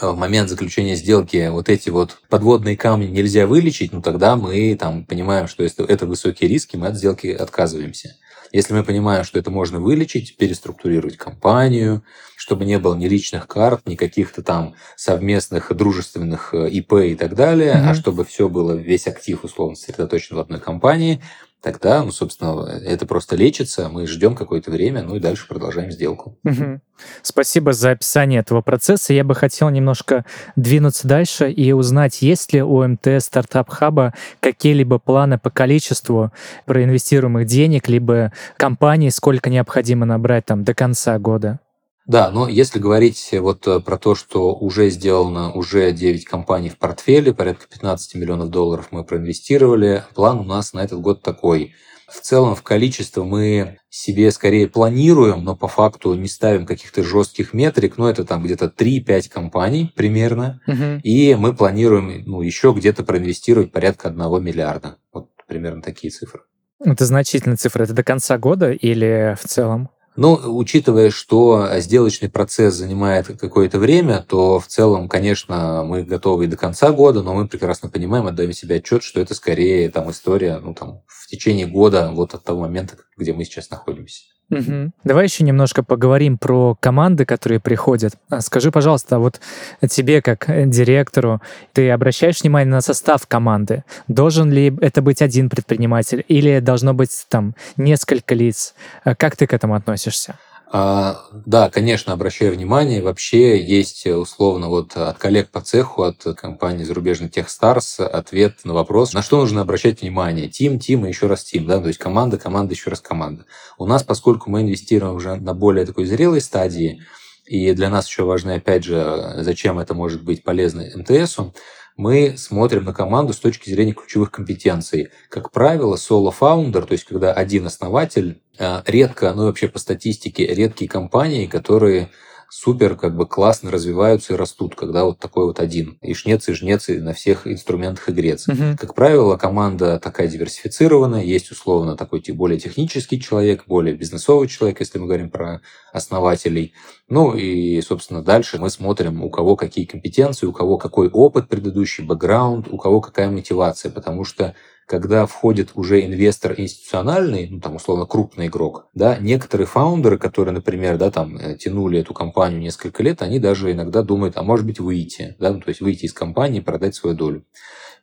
[0.00, 5.04] в момент заключения сделки вот эти вот подводные камни нельзя вылечить, ну тогда мы там
[5.04, 8.16] понимаем, что если это высокие риски, мы от сделки отказываемся.
[8.52, 12.02] Если мы понимаем, что это можно вылечить, переструктурировать компанию,
[12.36, 17.34] чтобы не было ни личных карт, ни каких-то там совместных дружественных э, ИП и так
[17.34, 17.88] далее, mm-hmm.
[17.88, 21.22] а чтобы все было, весь актив условно сосредоточен в одной компании,
[21.62, 26.36] тогда, ну, собственно, это просто лечится, мы ждем какое-то время, ну и дальше продолжаем сделку.
[26.44, 26.80] Угу.
[27.22, 29.12] Спасибо за описание этого процесса.
[29.12, 30.24] Я бы хотел немножко
[30.56, 36.32] двинуться дальше и узнать, есть ли у МТ Стартап Хаба какие-либо планы по количеству
[36.66, 41.60] проинвестируемых денег, либо компаний, сколько необходимо набрать там до конца года?
[42.06, 46.76] Да, но если говорить вот э, про то, что уже сделано, уже 9 компаний в
[46.76, 51.74] портфеле, порядка 15 миллионов долларов мы проинвестировали, план у нас на этот год такой.
[52.08, 57.54] В целом в количество мы себе скорее планируем, но по факту не ставим каких-то жестких
[57.54, 61.00] метрик, но это там где-то 3-5 компаний примерно, угу.
[61.02, 64.96] и мы планируем ну, еще где-то проинвестировать порядка 1 миллиарда.
[65.12, 66.42] Вот примерно такие цифры.
[66.84, 67.84] Это значительные цифры.
[67.84, 69.88] Это до конца года или в целом?
[70.14, 76.48] Но учитывая, что сделочный процесс занимает какое-то время, то в целом, конечно, мы готовы и
[76.48, 80.58] до конца года, но мы прекрасно понимаем, отдаем себе отчет, что это скорее там история
[80.58, 84.31] ну, там, в течение года вот от того момента, где мы сейчас находимся.
[84.52, 84.90] Угу.
[85.04, 88.12] Давай еще немножко поговорим про команды, которые приходят.
[88.28, 89.40] А, скажи, пожалуйста, вот
[89.88, 91.40] тебе как директору,
[91.72, 93.84] ты обращаешь внимание на состав команды?
[94.08, 98.74] Должен ли это быть один предприниматель или должно быть там несколько лиц?
[99.04, 100.34] А как ты к этому относишься?
[100.74, 103.02] А, да, конечно, обращаю внимание.
[103.02, 108.72] Вообще есть э, условно вот от коллег по цеху, от компании зарубежный Techstars ответ на
[108.72, 110.48] вопрос, на что нужно обращать внимание.
[110.48, 113.44] Тим, тим и еще раз тим, да, то есть команда, команда, еще раз команда.
[113.76, 117.02] У нас, поскольку мы инвестируем уже на более такой зрелой стадии,
[117.44, 121.52] и для нас еще важно, опять же, зачем это может быть полезно МТСу,
[121.96, 125.10] мы смотрим на команду с точки зрения ключевых компетенций.
[125.28, 130.88] Как правило, соло-фаундер, то есть когда один основатель, э, редко, ну вообще по статистике, редкие
[130.88, 132.10] компании, которые
[132.52, 135.96] супер как бы классно развиваются и растут, когда вот такой вот один.
[136.02, 138.46] И шнец, и жнец, и на всех инструментах игрец.
[138.46, 138.76] Мгм.
[138.76, 144.98] Как правило, команда такая диверсифицированная, есть условно такой более технический человек, более бизнесовый человек, если
[144.98, 145.62] мы говорим про
[145.94, 146.74] основателей.
[147.08, 152.04] Ну и, собственно, дальше мы смотрим, у кого какие компетенции, у кого какой опыт предыдущий,
[152.04, 154.54] бэкграунд, у кого какая мотивация, потому что
[154.92, 160.98] когда входит уже инвестор институциональный, ну, там, условно, крупный игрок, да, некоторые фаундеры, которые, например,
[160.98, 164.80] да, там, э, тянули эту компанию несколько лет, они даже иногда думают, а может быть,
[164.80, 167.46] выйти, да, ну, то есть выйти из компании продать свою долю.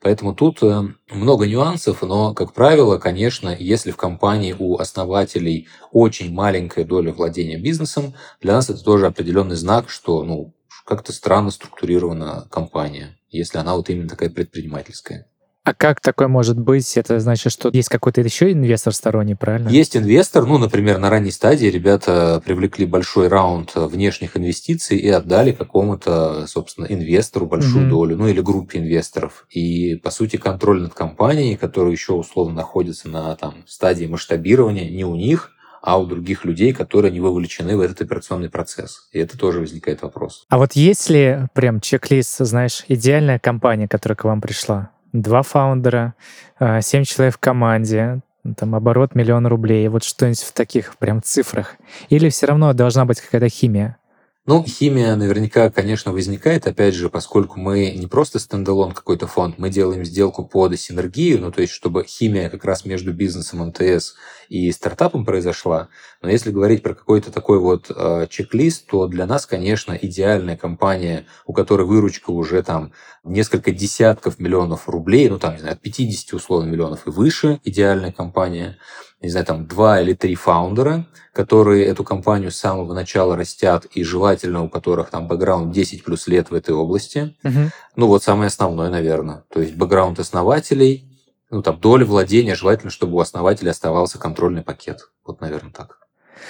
[0.01, 6.33] Поэтому тут э, много нюансов, но, как правило, конечно, если в компании у основателей очень
[6.33, 10.55] маленькая доля владения бизнесом, для нас это тоже определенный знак, что ну,
[10.87, 15.27] как-то странно структурирована компания, если она вот именно такая предпринимательская.
[15.69, 16.97] А как такое может быть?
[16.97, 19.69] Это значит, что есть какой-то еще инвестор сторонний, правильно?
[19.69, 25.51] Есть инвестор, ну, например, на ранней стадии ребята привлекли большой раунд внешних инвестиций и отдали
[25.51, 27.89] какому-то, собственно, инвестору большую Мгм.
[27.91, 29.45] долю, ну, или группе инвесторов.
[29.51, 35.05] И, по сути, контроль над компанией, которая еще условно находится на там, стадии масштабирования, не
[35.05, 35.51] у них,
[35.83, 39.07] а у других людей, которые не вовлечены в этот операционный процесс.
[39.11, 40.45] И это тоже возникает вопрос.
[40.49, 44.89] А вот есть ли прям чек-лист, знаешь, идеальная компания, которая к вам пришла?
[45.13, 46.13] Два founder а,
[46.59, 48.21] а, семь человек в команде,
[48.57, 51.75] там оборот миллион рублей, вот что-нибудь в таких прям цифрах?
[52.09, 53.97] Или все равно должна быть какая-то химия?
[54.45, 59.69] Ну, химия наверняка, конечно, возникает, опять же, поскольку мы не просто standalone какой-то фонд, мы
[59.69, 64.15] делаем сделку под синергию, ну, то есть, чтобы химия как раз между бизнесом МТС
[64.47, 65.89] и стартапом произошла.
[66.23, 71.27] Но если говорить про какой-то такой вот э, чек-лист, то для нас, конечно, идеальная компания,
[71.45, 72.91] у которой выручка уже там
[73.23, 78.11] несколько десятков миллионов рублей, ну, там, не знаю, от 50 условно миллионов и выше, идеальная
[78.11, 78.77] компания,
[79.21, 84.03] не знаю, там два или три фаундера, которые эту компанию с самого начала растят, и
[84.03, 87.35] желательно у которых там бэкграунд 10 плюс лет в этой области.
[87.43, 87.71] Мгм.
[87.95, 89.43] Ну, вот самое основное, наверное.
[89.51, 91.05] То есть бэкграунд основателей,
[91.49, 95.09] ну, там, доля владения, желательно, чтобы у основателя оставался контрольный пакет.
[95.25, 95.97] Вот, наверное, так.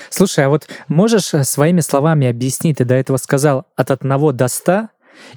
[0.09, 4.47] Слушай, а вот можешь э, своими словами объяснить, ты до этого сказал от 1 до
[4.47, 4.89] 100,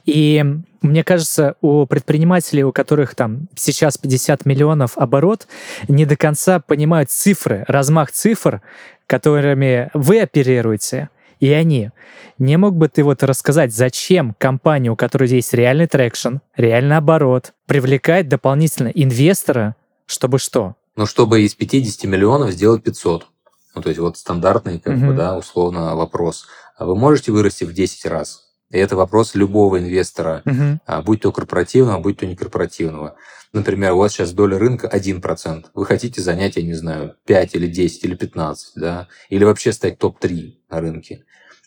[0.05, 0.45] и
[0.83, 5.47] мне кажется, у предпринимателей, у которых там сейчас 50 миллионов оборот,
[5.89, 8.63] не до конца понимают цифры, размах цифр,
[9.07, 11.91] которыми вы оперируете, и они.
[12.39, 17.53] Не мог бы ты вот рассказать, зачем компания, у которой есть реальный traction, реальный оборот,
[17.67, 20.75] привлекать дополнительно инвестора, чтобы что?
[20.97, 23.27] Но чтобы из 50 миллионов сделать 500.
[23.75, 25.17] Ну, то есть вот стандартный, как бы, Мгм.
[25.17, 26.47] да, условно вопрос.
[26.77, 28.52] А вы можете вырасти в 10 раз?
[28.73, 30.43] И это вопрос любого инвестора,
[30.87, 33.17] а, будь то корпоративного, будь то некорпоративного.
[33.53, 35.67] Например, у вас сейчас доля рынка 1%.
[35.75, 39.09] Вы хотите занять, я не знаю, 5 или 10 или 15, да?
[39.29, 41.25] Или вообще стать топ-3 на рынке.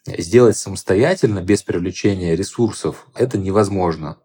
[0.08, 4.18] Сделать самостоятельно, без привлечения ресурсов, это невозможно.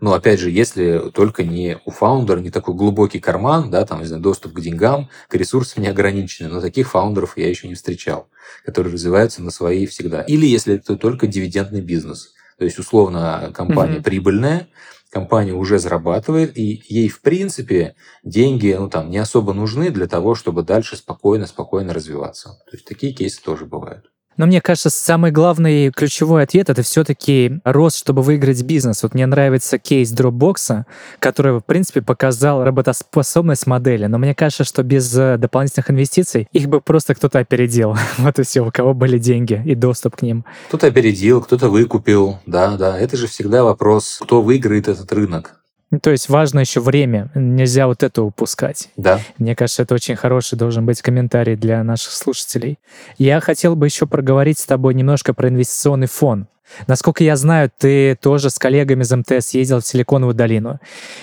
[0.00, 4.06] Но опять же, если только не у фаундера не такой глубокий карман, да, там, не
[4.06, 8.28] знаю, доступ к деньгам, к ресурсам неограниченный, но таких фаундеров я еще не встречал,
[8.64, 10.22] которые развиваются на свои всегда.
[10.22, 12.32] Или если это только дивидендный бизнес.
[12.58, 14.02] То есть, условно, компания Мгм.
[14.02, 14.68] прибыльная,
[15.10, 20.34] компания уже зарабатывает, и ей, в принципе, деньги ну, там, не особо нужны для того,
[20.34, 22.58] чтобы дальше спокойно-спокойно развиваться.
[22.70, 24.06] То есть, такие кейсы тоже бывают.
[24.36, 29.02] Но мне кажется, самый главный ключевой ответ это все-таки рост, чтобы выиграть бизнес.
[29.02, 30.84] Вот мне нравится кейс Dropbox,
[31.18, 34.06] который, в принципе, показал работоспособность модели.
[34.06, 37.96] Но мне кажется, что без э, дополнительных инвестиций их бы просто кто-то опередил.
[38.18, 40.44] Вот и все, у кого были деньги и доступ к ним.
[40.68, 42.38] Кто-то опередил, кто-то выкупил.
[42.46, 42.98] Да, да.
[42.98, 45.56] Это же всегда вопрос, кто выиграет этот рынок.
[45.90, 47.30] Ну, То есть важно еще время.
[47.34, 48.88] Нельзя вот это упускать.
[48.96, 49.20] Да.
[49.38, 52.78] Мне кажется, это очень хороший должен быть комментарий для наших слушателей.
[53.18, 56.48] Я хотел бы еще проговорить с тобой немножко про инвестиционный фон.
[56.88, 60.80] Насколько я знаю, ты тоже с коллегами из МТС ездил в Силиконовую долину.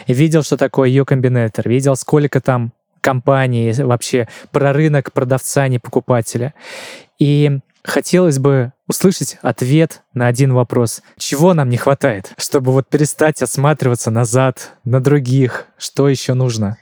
[0.08, 2.72] Видел, что такое ее комбинатор, видел, сколько там
[3.02, 6.54] компаний, вообще про рынок продавца, а не покупателя.
[7.20, 11.02] И хотелось бы услышать ответ на один вопрос.
[11.18, 15.68] Чего нам не хватает, чтобы вот перестать осматриваться назад, на других?
[15.78, 16.78] Что еще нужно?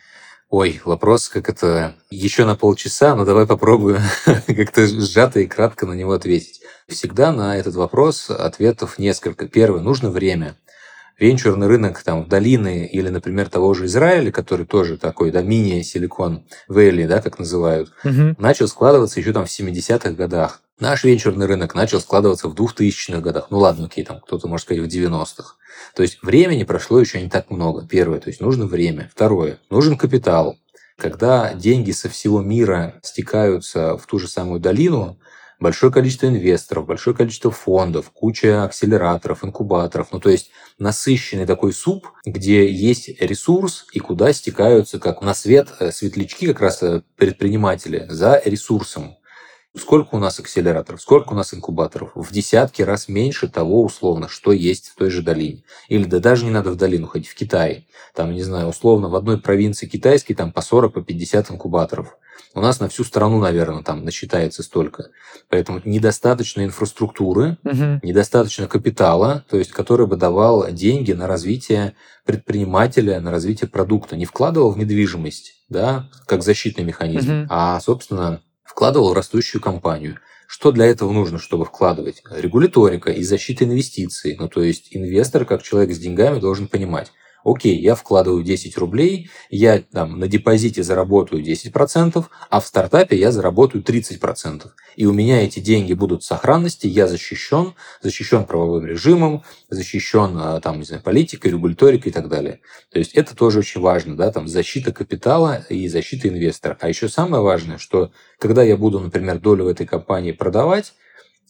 [0.50, 5.94] Ой, вопрос, как это еще на полчаса, но давай попробую как-то сжато и кратко на
[5.94, 6.62] него ответить.
[6.90, 9.48] Всегда на этот вопрос ответов несколько.
[9.48, 10.58] Первое, нужно время.
[11.22, 16.46] Венчурный рынок там в долины или, например, того же Израиля, который тоже такой, да, мини-силикон
[16.68, 18.36] Вэлли, да, как называют, Мгм.
[18.40, 20.64] начал складываться еще там в 70-х годах.
[20.80, 23.48] Наш венчурный рынок начал складываться в 2000-х годах.
[23.52, 25.58] Ну ладно, окей, там кто-то может сказать в 90-х.
[25.96, 27.86] То есть времени прошло еще не так много.
[27.88, 29.12] Первое, то есть нужно время.
[29.14, 30.58] Второе, нужен капитал.
[30.98, 35.20] Когда деньги со всего мира стекаются в ту же самую долину,
[35.62, 40.10] большое количество инвесторов, большое количество фондов, куча акселераторов, инкубаторов.
[40.12, 40.50] Ну, то есть
[40.80, 46.62] насыщенный такой суп, где есть ресурс и куда стекаются, как на свет, э, светлячки, как
[46.62, 49.16] раз э, предприниматели, за ресурсом.
[49.78, 52.12] Сколько у нас акселераторов, сколько у нас инкубаторов?
[52.16, 55.64] В десятки раз меньше того, условно, что есть в той же долине.
[55.88, 57.86] Или да даже не надо в долину, хоть в Китае.
[58.14, 62.18] Там, не знаю, условно, в одной провинции китайской там по 40, по 50 инкубаторов.
[62.54, 65.10] У нас на всю страну, наверное, там насчитается столько.
[65.50, 68.00] Поэтому недостаточно инфраструктуры, угу.
[68.04, 71.96] недостаточно капитала, то есть который бы давал деньги на развитие
[72.26, 74.18] предпринимателя, на развитие продукта.
[74.18, 77.48] Не вкладывал в недвижимость, да, как защитный механизм, угу.
[77.50, 80.18] а, собственно, вкладывал в растущую компанию.
[80.48, 82.24] Что для этого нужно, чтобы вкладывать?
[82.30, 84.36] Регуляторика и защита инвестиций.
[84.38, 87.14] Ну, то есть инвестор, как человек с деньгами, должен понимать,
[87.44, 93.32] окей, я вкладываю 10 рублей, я там на депозите заработаю 10%, а в стартапе я
[93.32, 94.68] заработаю 30%.
[94.96, 100.60] И у меня эти деньги будут в сохранности, я защищен, защищен правовым режимом, защищен а,
[100.60, 102.60] там, не знаю, политикой, регуляторикой и так далее.
[102.92, 106.78] То есть это тоже очень важно, да, там защита капитала и защита инвестора.
[106.82, 110.94] А еще самое важное, что когда я буду, например, долю в этой компании продавать,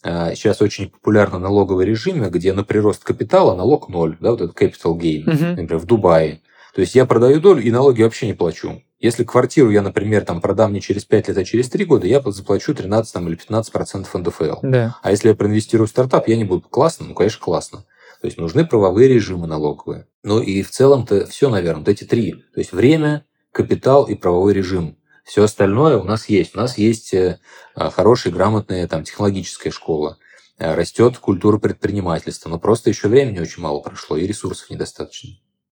[0.04, 4.98] сейчас очень популярно налоговый режим, где на прирост капитала налог ноль, да, вот этот capital
[4.98, 5.50] gain, uh-huh.
[5.50, 6.42] например, в Дубае.
[6.74, 8.82] То есть я продаю долю и налоги вообще не плачу.
[9.00, 12.22] Если квартиру я, например, там продам не через 5 лет, а через 3 года, я
[12.24, 14.60] заплачу 13 там, или 15 процентов НДФЛ.
[14.62, 14.96] Да.
[15.02, 17.86] А если я проинвестирую в стартап, я не буду классно, ну, конечно, классно.
[18.22, 20.06] То есть нужны правовые режимы налоговые.
[20.24, 22.34] Ну и в целом-то все, наверное, вот эти три.
[22.54, 24.98] То есть время, капитал и правовой режим.
[25.32, 26.58] Все остальное у нас есть.
[26.58, 27.40] У нас есть э,
[27.74, 30.18] хорошая, грамотная там, технологическая школа.
[30.58, 32.50] Э, Растет культура предпринимательства.
[32.50, 35.30] Но просто еще времени очень мало прошло, и ресурсов недостаточно.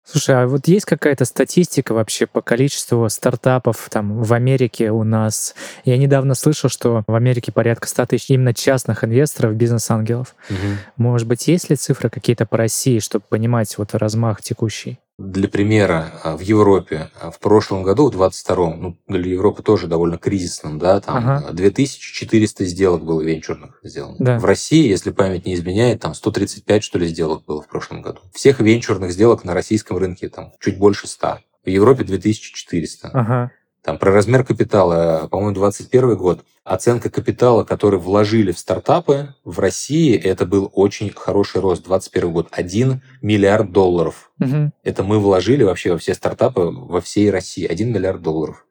[0.03, 5.55] Слушай, а вот есть какая-то статистика вообще по количеству стартапов там в Америке у нас?
[5.85, 10.35] Я недавно слышал, что в Америке порядка 100 тысяч именно частных инвесторов, бизнес-ангелов.
[10.49, 10.57] Угу.
[10.97, 14.99] Может быть, есть ли цифры какие-то по России, чтобы понимать вот размах текущий?
[15.17, 19.87] Для примера, а, в Европе а, в прошлом году, в 22-м, ну, для Европы тоже
[19.87, 21.53] довольно кризисным, да, там ага.
[21.53, 24.17] 2400 сделок было венчурных сделано.
[24.19, 24.39] Да.
[24.39, 28.19] В России, если память не изменяет, там 135, что ли, сделок было в прошлом году.
[28.33, 31.39] Всех венчурных сделок на российском рынке там чуть больше 100.
[31.63, 33.09] В Европе 2400.
[33.13, 33.51] Ага.
[33.85, 36.43] Там про размер капитала, по-моему, 21 год.
[36.63, 41.83] Оценка капитала, который вложили в стартапы в России, это был очень хороший рост.
[41.83, 42.47] 21 год.
[42.49, 44.31] 1 миллиард долларов.
[44.41, 44.71] Угу.
[44.81, 47.63] Это мы вложили вообще во все стартапы во всей России.
[47.63, 48.65] 1 миллиард долларов.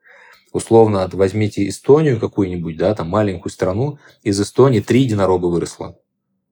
[0.51, 5.97] Условно, возьмите Эстонию какую-нибудь, да, там маленькую страну, из Эстонии три единорога выросло.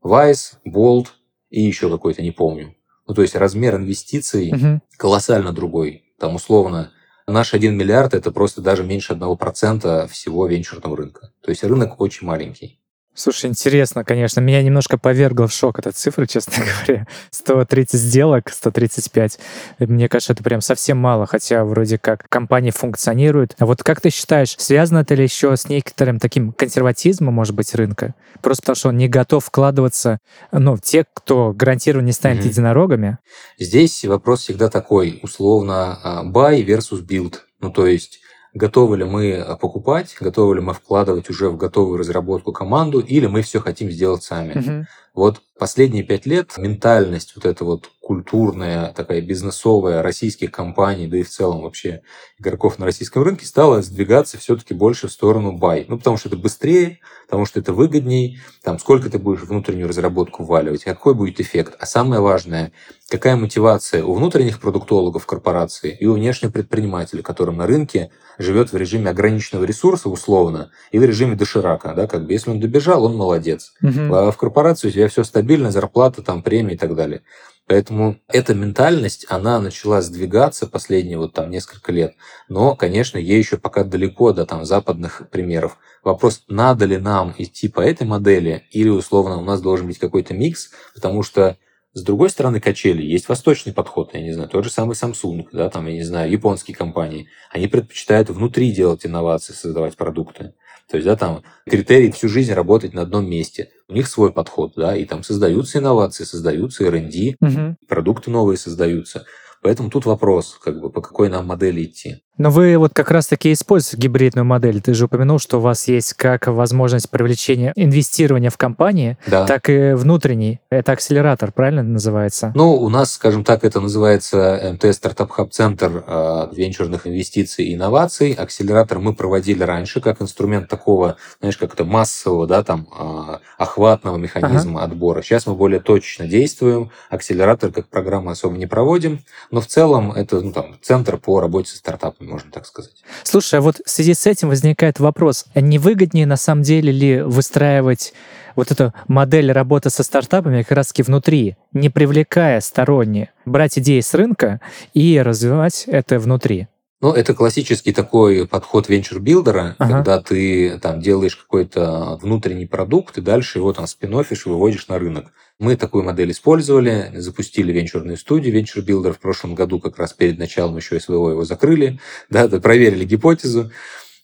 [0.02, 1.16] Вайс, Болт
[1.50, 2.76] и еще какой-то, не помню.
[3.08, 4.82] Ну, то есть размер инвестиций угу.
[4.96, 6.06] колоссально другой.
[6.18, 6.94] Там условно
[7.28, 11.32] Наш 1 миллиард– это просто даже меньше 1% всего венчурного рынка.
[11.42, 12.83] То есть рынок очень маленький.
[13.16, 14.40] Слушай, интересно, конечно.
[14.40, 17.08] Меня немножко повергло в шок эта цифра, честно говоря.
[17.30, 19.40] 130 сделок, 135.
[19.80, 23.56] Мне кажется, это прям совсем мало, хотя вроде как компания функционирует.
[23.60, 27.76] А вот как ты считаешь, связано это ли еще с некоторым таким консерватизмом, может быть,
[27.76, 28.16] рынка?
[28.42, 30.20] Просто потому, что он не готов вкладываться,
[30.52, 32.50] ну, те, кто гарантированно не станет mm-hmm.
[32.50, 33.20] единорогами?
[33.60, 37.36] Здесь вопрос всегда такой, условно, а, buy versus build.
[37.62, 38.23] Ну, то есть
[38.54, 43.26] готовы ли мы э, покупать, готовы ли мы вкладывать уже в готовую разработку команду, или
[43.26, 44.60] мы все хотим сделать сами.
[44.60, 44.86] Угу.
[45.16, 51.24] Вот последние пять лет ментальность вот эта вот культурная, такая бизнесовая российских компаний, да и
[51.24, 52.02] в целом вообще
[52.38, 55.86] игроков на российском рынке стала сдвигаться все-таки больше в сторону buy.
[55.88, 60.44] Ну, потому что это быстрее, потому что это выгодней, там сколько ты будешь внутреннюю разработку
[60.44, 61.76] вваливать, какой будет эффект.
[61.80, 62.74] А самое важное,
[63.10, 68.76] какая мотивация у внутренних продуктологов корпорации и у внешнего предпринимателя, которым на рынке живет в
[68.76, 71.94] режиме ограниченного ресурса условно и в режиме доширака.
[71.96, 73.74] Да, как бы, если он добежал, он молодец.
[73.82, 74.14] Угу.
[74.14, 77.24] А в корпорации у тебя все стабильно, зарплата, там, премии и так далее.
[77.66, 82.16] Поэтому эта ментальность, она начала сдвигаться последние вот там несколько лет.
[82.50, 85.78] Но, конечно, ей еще пока далеко до там западных примеров.
[86.04, 90.34] Вопрос, надо ли нам идти по этой модели, или условно у нас должен быть какой-то
[90.34, 91.58] микс, потому что
[91.94, 95.70] с другой стороны качели есть восточный подход, я не знаю, тот же самый Samsung, да,
[95.70, 97.28] там, я не знаю, японские компании.
[97.52, 100.54] Они предпочитают внутри делать инновации, создавать продукты.
[100.90, 103.70] То есть, да, там критерий всю жизнь работать на одном месте.
[103.88, 107.76] У них свой подход, да, и там создаются инновации, создаются R&D, угу.
[107.88, 109.26] продукты новые создаются.
[109.62, 112.18] Поэтому тут вопрос, как бы, по какой нам модели идти.
[112.38, 114.82] Но вы вот как раз-таки используете гибридную модель.
[114.82, 119.46] Ты же упомянул, что у вас есть как возможность привлечения инвестирования в компании, да.
[119.46, 120.60] так и внутренний.
[120.72, 122.52] Это акселератор, правильно называется?
[122.56, 127.76] Ну, у нас, скажем так, это называется МТС Стартап Хаб Центр э, венчурных инвестиций и
[127.76, 128.34] инноваций.
[128.34, 134.18] Акселератор мы проводили раньше как инструмент такого, знаешь, как это массового, да, там, э, охватного
[134.18, 134.92] механизма ага.
[134.92, 135.22] отбора.
[135.22, 136.90] Сейчас мы более точно действуем.
[137.12, 139.20] Акселератор как программа особо не проводим,
[139.52, 143.04] но в целом это ну, там, центр по работе со стартапами можно так сказать.
[143.24, 146.92] Слушай, а вот в связи с этим возникает вопрос, а не выгоднее на самом деле
[146.92, 148.14] ли выстраивать
[148.56, 154.00] вот эту модель работы со стартапами как раз таки внутри, не привлекая сторонние, брать идеи
[154.00, 154.62] с рынка
[154.94, 156.68] и развивать это внутри?
[157.04, 159.94] Ну, это классический такой подход venture builder а, ага.
[159.94, 164.88] когда ты там делаешь какой-то внутренний продукт и дальше его там spin-off ишь и выводишь
[164.88, 165.34] на рынок.
[165.60, 170.78] Мы такую модель использовали, запустили венчурную студию Builder в прошлом году, как раз перед началом
[170.78, 172.00] еще СВО его закрыли,
[172.30, 173.70] да, проверили гипотезу.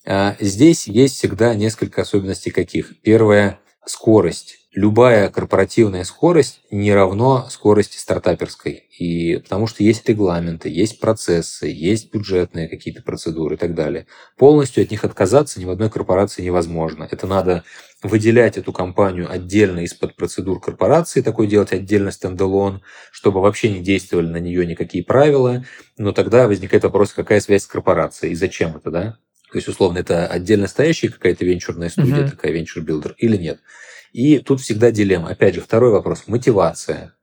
[0.05, 2.97] А здесь есть всегда несколько особенностей каких.
[3.01, 3.59] Первое–
[3.89, 8.83] скорость любая корпоративная скорость не равно скорости стартаперской.
[8.99, 14.05] И потому что есть регламенты, есть процессы, есть бюджетные какие-то процедуры и так далее.
[14.37, 17.07] Полностью от них отказаться ни в одной корпорации невозможно.
[17.09, 17.63] Это надо
[18.03, 22.81] выделять эту компанию отдельно из-под процедур корпорации, такой делать отдельно standalone,
[23.11, 25.65] чтобы вообще не действовали на нее никакие правила.
[25.97, 29.17] Но тогда возникает вопрос, какая связь с корпорацией и зачем это, да?
[29.51, 32.29] То есть, условно, это отдельно стоящая какая-то венчурная студия, uh-huh.
[32.31, 33.59] такая venture builder или нет.
[34.11, 35.29] И тут всегда дилемма.
[35.29, 37.13] Опять же, второй вопрос– мотивация.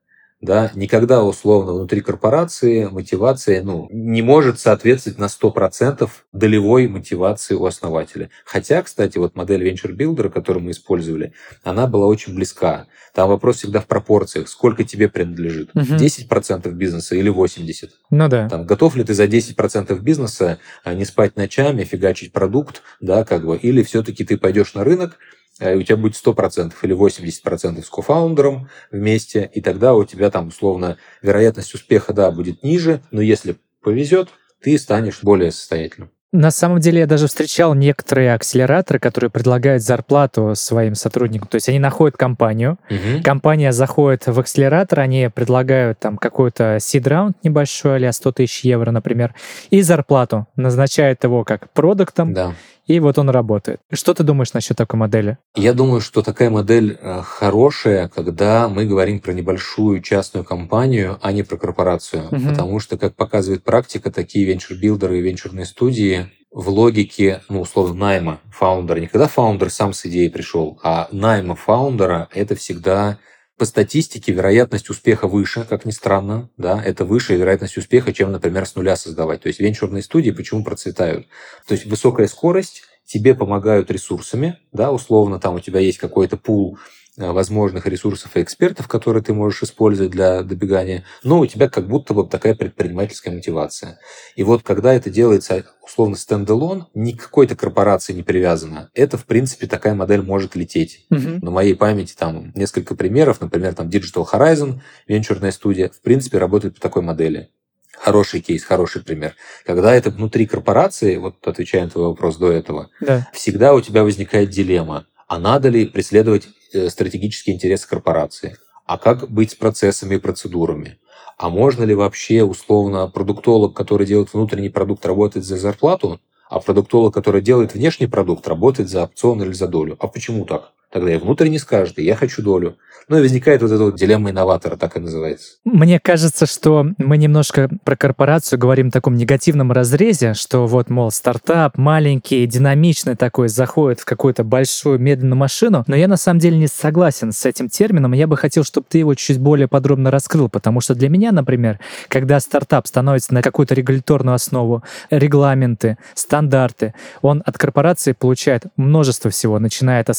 [0.47, 7.67] Да, никогда условно внутри корпорации мотивация ну, не может соответствовать на 100% долевой мотивации у
[7.67, 8.31] основателя.
[8.45, 11.33] Хотя, кстати, вот модель Venture Builder, которую мы использовали,
[11.65, 12.87] она была очень близка.
[13.13, 14.49] Там вопрос всегда в пропорциях.
[14.49, 15.71] Сколько тебе принадлежит?
[15.75, 15.97] Угу.
[15.97, 17.91] 10% бизнеса или 80%?
[18.11, 18.49] Ну да.
[18.49, 23.45] Там, готов ли ты за 10% бизнеса а, не спать ночами, фигачить продукт, да, как
[23.45, 25.19] бы, или все-таки ты пойдешь на рынок,
[25.59, 30.49] Э, у тебя будет 100% или 80% с кофаундером вместе, и тогда у тебя там
[30.49, 34.29] условно вероятность успеха, да, будет ниже, но если повезет,
[34.63, 36.11] ты станешь более состоятельным.
[36.33, 41.49] На самом деле я даже встречал некоторые акселераторы, которые предлагают зарплату своим сотрудникам.
[41.49, 43.23] То есть они находят компанию, угу.
[43.23, 49.35] компания заходит в акселератор, они предлагают там какой-то сид-раунд небольшой, а 100 тысяч евро, например,
[49.71, 52.35] и зарплату назначают его как продуктом.
[52.35, 52.55] Да
[52.87, 53.81] и вот он работает.
[53.93, 55.39] Что ты думаешь насчет такой модели?
[55.55, 61.33] Я думаю, что такая модель э, хорошая, когда мы говорим про небольшую частную компанию, а
[61.33, 62.27] не про корпорацию.
[62.27, 62.49] Угу.
[62.49, 67.61] Потому что, как показывает практика, такие venture builder ы и венчурные студии в логике, ну,
[67.61, 69.01] условно, найма founder а.
[69.01, 73.19] Не когда founder сам с идеей пришел, а найма founder а – это всегда
[73.59, 78.67] по статистике вероятность успеха выше, как ни странно, да, это выше вероятность успеха, чем, например,
[78.67, 79.43] с нуля создавать.
[79.43, 81.27] То есть венчурные студии почему процветают?
[81.67, 86.79] То есть высокая скорость, тебе помогают ресурсами, да, условно, там у тебя есть какой-то пул
[87.17, 92.15] возможных ресурсов и экспертов, которые ты можешь использовать для добегания, но у тебя как будто
[92.15, 93.99] бы такая предпринимательская мотивация.
[94.35, 99.25] И вот когда это делается условно стендалон, ни к какой-то корпорации не привязано, это, в
[99.25, 101.07] принципе, такая модель может лететь.
[101.11, 101.39] Угу.
[101.43, 106.75] На моей памяти там несколько примеров, например, там Digital Horizon, венчурная студия, в принципе, работает
[106.75, 107.51] по такой модели.
[107.99, 109.35] Хороший кейс, хороший пример.
[109.65, 113.27] Когда это внутри корпорации, вот отвечая на твой вопрос до этого, да.
[113.33, 116.49] всегда у тебя возникает дилемма а надо ли преследовать
[116.89, 118.57] стратегические интересы корпорации?
[118.87, 120.99] А как быть с процессами и процедурами?
[121.39, 127.13] А можно ли вообще условно продуктолог, который делает внутренний продукт, работать за зарплату, а продуктолог,
[127.13, 129.97] который делает внешний продукт, работает за опцион или за долю?
[130.01, 130.73] А почему так?
[130.97, 132.79] Тогда и внутренне скажет, и я хочу долю.
[133.09, 135.59] Ну и возникает вот эта вот дилемма инноватора, так и называется.
[135.65, 141.13] Мне кажется, что мы немножко про корпорацию говорим в таком негативном разрезе, что вот, мол,
[141.13, 146.59] стартап маленький, динамичный такой, заходит в какую-то большую медленную машину, но я на самом деле
[146.59, 150.49] не согласен с этим термином, я бы хотел, чтобы ты его чуть более подробно раскрыл,
[150.49, 151.79] потому что для меня, например,
[152.09, 159.61] когда стартап становится на какую-то регуляторную основу, регламенты, стандарты, он от корпорации получает множество всего,
[159.61, 160.11] начиная от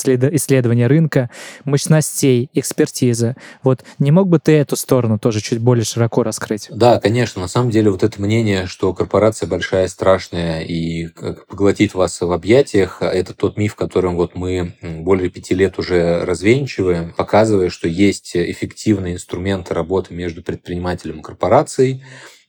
[0.68, 1.30] исследования рынка,
[1.65, 3.36] мощностей, экспертиза.
[3.63, 6.68] Вот не мог бы ты эту сторону тоже чуть более широко раскрыть?
[6.72, 7.41] Да, конечно.
[7.41, 11.07] На самом деле вот это мнение, что корпорация большая, страшная и
[11.49, 17.13] поглотит вас в объятиях, это тот миф, которым вот мы более пяти лет уже развенчиваем,
[17.13, 22.03] показывая, что есть эффективные инструменты работы между предпринимателем и корпорацией.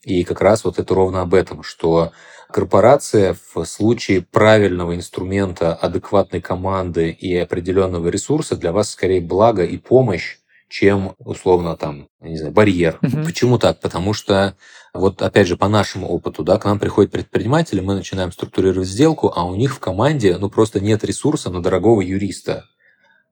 [0.04, 2.12] И как раз вот это ровно об этом, что
[2.52, 9.76] Корпорация в случае правильного инструмента, адекватной команды и определенного ресурса для вас скорее благо и
[9.76, 10.38] помощь,
[10.68, 12.98] чем, условно, там, не знаю, барьер.
[13.02, 13.24] Мгм.
[13.24, 13.80] Почему так?
[13.80, 14.56] Потому что,
[14.94, 19.30] вот опять же, по нашему опыту, да, к нам приходят предприниматели, мы начинаем структурировать сделку,
[19.34, 22.64] а у них в команде, ну, просто нет ресурса на дорогого юриста.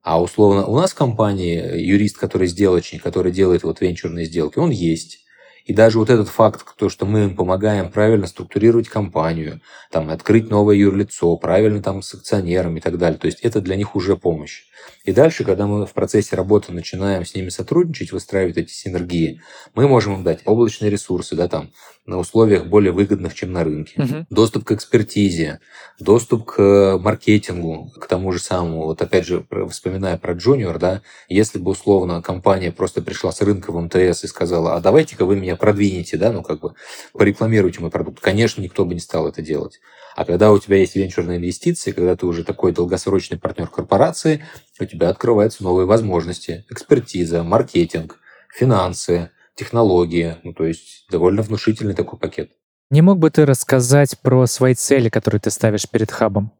[0.03, 4.69] А условно, у нас в компании юрист, который сделочник, который делает вот венчурные сделки, он
[4.69, 5.26] есть.
[5.67, 9.61] И даже вот этот факт, то, что мы им помогаем правильно структурировать компанию,
[9.91, 13.75] там, открыть новое юрлицо, правильно там с акционерами и так далее, то есть это для
[13.75, 14.63] них уже помощь.
[15.03, 19.41] И дальше, когда мы в процессе работы начинаем с ними сотрудничать, выстраивать эти синергии,
[19.75, 21.71] мы можем им дать облачные ресурсы, да, там,
[22.05, 23.93] на условиях более выгодных, чем на рынке.
[23.97, 24.27] Мгм.
[24.29, 25.59] Доступ к экспертизе,
[25.99, 28.85] доступ к маркетингу, к тому же самому.
[28.85, 33.71] Вот опять же, вспоминая про Junior, да, если бы условно компания просто пришла с рынка
[33.71, 36.73] в МТС и сказала, а давайте-ка вы меня продвинете, да, ну как бы
[37.13, 39.79] порекламируйте мой продукт, конечно, никто бы не стал это делать.
[40.17, 44.43] А когда у тебя есть венчурные инвестиции, когда ты уже такой долгосрочный партнер корпорации,
[44.79, 46.65] у тебя открываются новые возможности.
[46.71, 48.17] Экспертиза, маркетинг,
[48.51, 50.37] финансы, технологии.
[50.41, 52.49] Ну, то есть довольно внушительный такой пакет.
[52.89, 56.51] Не мог бы ты рассказать про свои цели, которые ты ставишь перед хабом?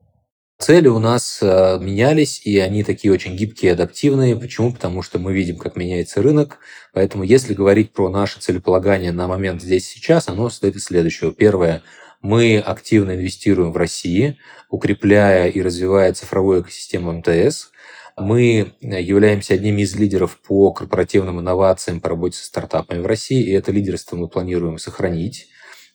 [0.59, 4.35] Цели у нас э, менялись, и они такие очень гибкие, адаптивные.
[4.35, 4.71] Почему?
[4.71, 6.59] Потому что мы видим, как меняется рынок.
[6.93, 11.31] Поэтому, если говорить про наше целеполагание на момент здесь сейчас, оно состоит из следующего.
[11.31, 11.81] Первое.
[12.27, 14.37] Мы активно инвестируем в России,
[14.69, 17.69] укрепляя и развивая цифровую экосистему МТС.
[18.17, 23.51] Мы являемся одними из лидеров по корпоративным инновациям по работе со стартапами в России, и
[23.51, 25.47] это лидерство мы планируем сохранить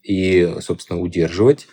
[0.02, 1.66] и, собственно, удерживать.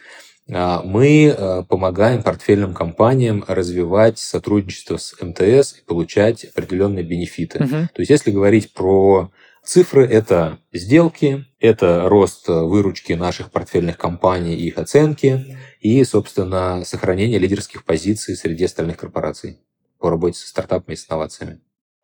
[0.51, 7.63] А, Мы э, помогаем портфельным компаниям развивать сотрудничество с МТС и получать определенные бенефиты.
[7.63, 7.89] Мгм.
[7.93, 9.31] То есть, если говорить про
[9.63, 16.83] цифры, это сделки, это рост э, выручки наших портфельных компаний и их оценки, и, собственно,
[16.85, 19.59] сохранение лидерских позиций среди остальных корпораций
[19.99, 21.59] по работе со стартапами и с инновациями.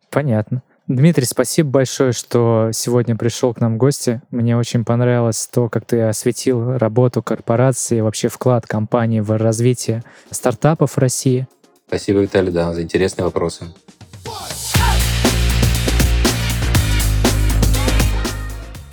[0.09, 0.63] Понятно.
[0.87, 4.21] Дмитрий, спасибо большое, что сегодня пришел к нам в гости.
[4.29, 10.91] Мне очень понравилось то, как ты осветил работу корпорации, вообще вклад компании в развитие стартапов
[10.91, 11.47] в России.
[11.87, 13.65] Спасибо, Виталий, да, за интересные вопросы.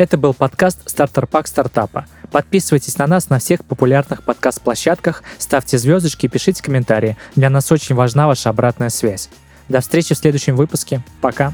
[0.03, 2.07] Это был подкаст «Стартер Пак стартапа».
[2.32, 7.16] Подписывайтесь на нас на всех популярных подкаст-площадках, ставьте звездочки и пишите комментарии.
[7.36, 9.28] Для нас очень важна ваша обратная связь.
[9.68, 11.03] До встречи в следующем выпуске.
[11.20, 11.53] Пока.